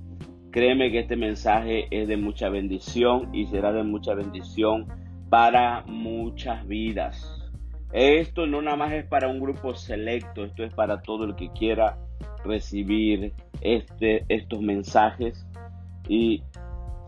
Créeme 0.50 0.90
que 0.90 1.00
este 1.00 1.16
mensaje 1.16 1.88
es 1.90 2.08
de 2.08 2.16
mucha 2.16 2.48
bendición 2.48 3.34
y 3.34 3.46
será 3.46 3.70
de 3.72 3.82
mucha 3.82 4.14
bendición 4.14 4.86
para 5.28 5.82
muchas 5.86 6.66
vidas. 6.66 7.52
Esto 7.92 8.46
no 8.46 8.62
nada 8.62 8.76
más 8.76 8.92
es 8.92 9.04
para 9.04 9.28
un 9.28 9.40
grupo 9.40 9.74
selecto, 9.74 10.44
esto 10.44 10.64
es 10.64 10.72
para 10.72 11.02
todo 11.02 11.24
el 11.24 11.36
que 11.36 11.50
quiera 11.52 11.98
recibir 12.44 13.34
este, 13.60 14.24
estos 14.28 14.60
mensajes 14.62 15.46
y 16.08 16.42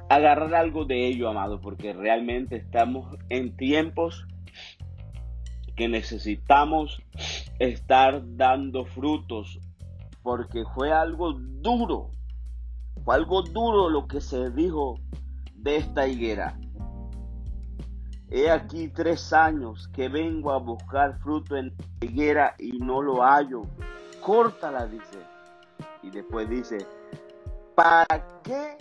agarrar 0.08 0.54
algo 0.54 0.84
de 0.84 1.08
ello, 1.08 1.28
amado, 1.28 1.60
porque 1.60 1.92
realmente 1.92 2.56
estamos 2.56 3.16
en 3.28 3.56
tiempos 3.56 4.26
que 5.76 5.88
necesitamos 5.88 7.02
estar 7.58 8.22
dando 8.36 8.84
frutos, 8.84 9.58
porque 10.22 10.64
fue 10.74 10.92
algo 10.92 11.32
duro 11.32 12.10
fue 13.04 13.14
algo 13.14 13.42
duro 13.42 13.88
lo 13.88 14.06
que 14.06 14.20
se 14.20 14.50
dijo 14.50 14.98
de 15.54 15.76
esta 15.76 16.06
higuera. 16.06 16.58
He 18.28 18.50
aquí 18.50 18.88
tres 18.88 19.32
años 19.32 19.88
que 19.88 20.08
vengo 20.08 20.52
a 20.52 20.58
buscar 20.58 21.18
fruto 21.18 21.56
en 21.56 21.74
higuera 22.00 22.54
y 22.58 22.78
no 22.78 23.02
lo 23.02 23.22
hallo. 23.22 23.62
Córtala, 24.20 24.86
dice. 24.86 25.18
Y 26.02 26.10
después 26.10 26.48
dice, 26.48 26.78
¿para 27.74 28.06
qué 28.42 28.76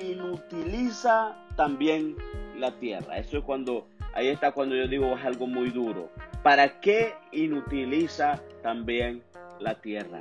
inutiliza 0.00 1.36
también 1.56 2.16
la 2.56 2.72
tierra? 2.78 3.18
Eso 3.18 3.38
es 3.38 3.44
cuando, 3.44 3.86
ahí 4.14 4.28
está 4.28 4.52
cuando 4.52 4.74
yo 4.74 4.88
digo 4.88 5.14
es 5.16 5.24
algo 5.24 5.46
muy 5.46 5.70
duro. 5.70 6.10
¿Para 6.42 6.80
qué 6.80 7.14
inutiliza 7.32 8.40
también 8.62 9.22
la 9.60 9.80
tierra? 9.80 10.20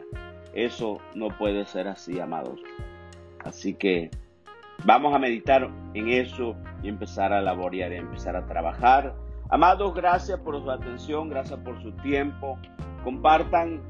Eso 0.54 1.00
no 1.16 1.30
puede 1.30 1.66
ser 1.66 1.88
así, 1.88 2.20
amados. 2.20 2.60
Así 3.44 3.74
que 3.74 4.10
vamos 4.86 5.14
a 5.14 5.20
meditar 5.20 5.70
en 5.94 6.10
eso 6.10 6.56
y 6.82 6.90
empezar 6.90 7.34
a 7.34 7.42
laborar, 7.42 7.92
empezar 7.92 8.36
a 8.36 8.46
trabajar. 8.46 9.16
Amados, 9.50 9.94
gracias 9.94 10.40
por 10.40 10.62
su 10.62 10.72
atención, 10.72 11.30
gracias 11.30 11.60
por 11.60 11.82
su 11.82 11.92
tiempo. 11.98 12.58
Compartan 13.04 13.82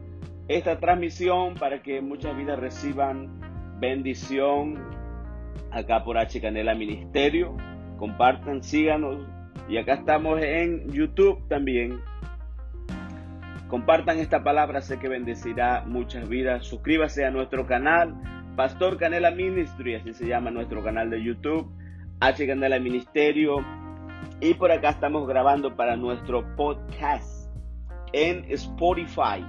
esta 0.48 0.80
transmisión 0.80 1.54
para 1.56 1.82
que 1.82 2.02
muchas 2.02 2.36
vidas 2.36 2.60
reciban 2.60 3.30
bendición 3.80 4.78
acá 5.72 6.04
por 6.04 6.18
H 6.18 6.40
Canela 6.42 6.76
Ministerio. 6.76 7.56
Compartan, 7.98 8.64
síganos. 8.64 9.26
Y 9.68 9.78
acá 9.78 9.94
estamos 9.94 10.42
en 10.42 10.92
YouTube 10.92 11.48
también. 11.48 12.00
Compartan 13.68 14.20
esta 14.20 14.44
palabra, 14.44 14.82
sé 14.82 15.00
que 15.00 15.08
bendecirá 15.08 15.84
muchas 15.86 16.30
vidas. 16.30 16.66
Suscríbase 16.66 17.26
a 17.26 17.32
nuestro 17.32 17.66
canal 17.66 18.14
Pastor 18.56 18.98
Canela 18.98 19.32
Ministry, 19.32 19.96
así 19.96 20.14
se 20.14 20.28
llama 20.28 20.52
nuestro 20.52 20.84
canal 20.84 21.10
de 21.10 21.24
YouTube, 21.24 21.72
H 22.20 22.46
Canela 22.46 22.78
Ministerio. 22.80 23.66
Y 24.42 24.54
por 24.54 24.72
acá 24.72 24.90
estamos 24.90 25.28
grabando 25.28 25.76
para 25.76 25.96
nuestro 25.96 26.46
podcast 26.56 27.50
en 28.12 28.46
Spotify 28.50 29.44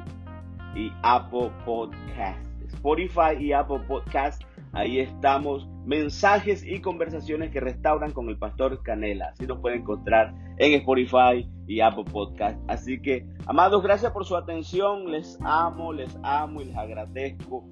y 0.74 0.90
Apple 1.02 1.50
Podcast. 1.64 2.43
Spotify 2.84 3.42
y 3.42 3.54
Apple 3.54 3.80
Podcast, 3.88 4.42
ahí 4.74 4.98
estamos. 4.98 5.66
Mensajes 5.86 6.62
y 6.66 6.82
conversaciones 6.82 7.50
que 7.50 7.58
restauran 7.58 8.12
con 8.12 8.28
el 8.28 8.36
Pastor 8.36 8.82
Canela. 8.82 9.30
Así 9.32 9.46
nos 9.46 9.58
pueden 9.60 9.80
encontrar 9.80 10.34
en 10.58 10.74
Spotify 10.74 11.48
y 11.66 11.80
Apple 11.80 12.04
Podcast. 12.04 12.58
Así 12.68 13.00
que, 13.00 13.26
amados, 13.46 13.82
gracias 13.82 14.12
por 14.12 14.26
su 14.26 14.36
atención. 14.36 15.10
Les 15.10 15.38
amo, 15.40 15.94
les 15.94 16.14
amo 16.22 16.60
y 16.60 16.66
les 16.66 16.76
agradezco 16.76 17.64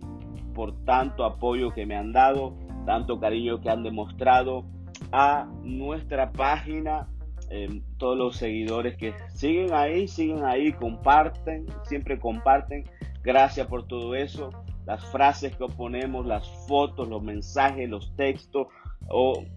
por 0.55 0.83
tanto 0.87 1.27
apoyo 1.27 1.75
que 1.75 1.85
me 1.85 1.95
han 1.95 2.13
dado, 2.15 2.57
tanto 2.87 3.21
cariño 3.21 3.61
que 3.61 3.69
han 3.69 3.83
demostrado 3.83 4.65
a 5.13 5.47
nuestra 5.63 6.33
página. 6.33 7.07
Eh, 7.51 7.83
todos 7.99 8.17
los 8.17 8.37
seguidores 8.39 8.97
que 8.97 9.13
siguen 9.35 9.75
ahí, 9.75 10.09
siguen 10.09 10.43
ahí, 10.47 10.73
comparten, 10.73 11.67
siempre 11.85 12.19
comparten. 12.19 12.85
Gracias 13.23 13.67
por 13.67 13.87
todo 13.87 14.15
eso. 14.15 14.51
Las 14.87 15.05
frases 15.07 15.57
que 15.57 15.67
ponemos, 15.67 16.27
las 16.27 16.49
fotos, 16.67 17.09
los 17.09 17.23
mensajes, 17.23 17.89
los 17.89 18.15
textos, 18.17 18.69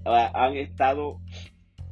han 0.04 0.56
estado 0.56 1.20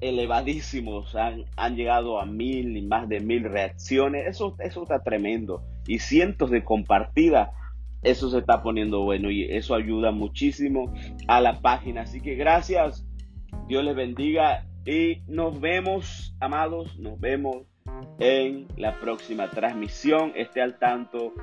elevadísimos, 0.02 1.16
han, 1.16 1.46
han, 1.56 1.76
llegado 1.76 2.20
a 2.20 2.26
mil 2.26 2.76
y 2.76 2.82
más 2.82 3.08
de 3.08 3.20
mil 3.20 3.44
reacciones. 3.44 4.28
Eso, 4.28 4.56
eso 4.60 4.84
está 4.84 5.02
tremendo. 5.02 5.64
Y 5.88 6.00
cientos 6.00 6.52
de 6.52 6.64
compartidas 6.64 7.50
eso 8.04 8.30
se 8.30 8.40
está 8.40 8.62
poniendo 8.62 9.02
bueno 9.02 9.32
y 9.32 9.46
eso 9.46 9.76
ayuda 9.76 10.12
muchísimo 10.12 10.94
a 11.28 11.40
la 11.40 11.62
página. 11.62 12.02
Así 12.02 12.20
que 12.22 12.36
gracias, 12.36 13.08
Dios 13.68 13.84
les 13.84 13.96
bendiga 13.96 14.66
y 14.86 15.22
nos 15.28 15.60
vemos, 15.60 16.36
amados, 16.42 17.00
nos 17.00 17.20
vemos 17.20 17.66
en 18.20 18.68
la 18.76 19.00
próxima 19.00 19.50
transmisión. 19.50 20.34
Esté 20.36 20.62
al 20.62 20.78
tanto 20.80 21.34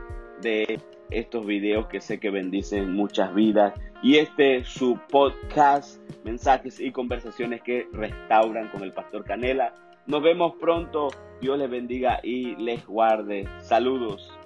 de 0.42 0.80
estos 1.10 1.46
videos 1.46 1.86
que 1.86 2.00
sé 2.00 2.18
que 2.18 2.30
bendicen 2.30 2.92
muchas 2.92 3.34
vidas 3.34 3.74
y 4.02 4.16
este 4.16 4.64
su 4.64 4.98
podcast, 5.10 6.00
mensajes 6.24 6.80
y 6.80 6.92
conversaciones 6.92 7.62
que 7.62 7.86
restauran 7.92 8.68
con 8.68 8.82
el 8.82 8.92
pastor 8.92 9.24
Canela. 9.24 9.74
Nos 10.06 10.22
vemos 10.22 10.54
pronto. 10.60 11.08
Dios 11.40 11.58
les 11.58 11.70
bendiga 11.70 12.20
y 12.22 12.56
les 12.56 12.84
guarde. 12.86 13.48
Saludos. 13.60 14.39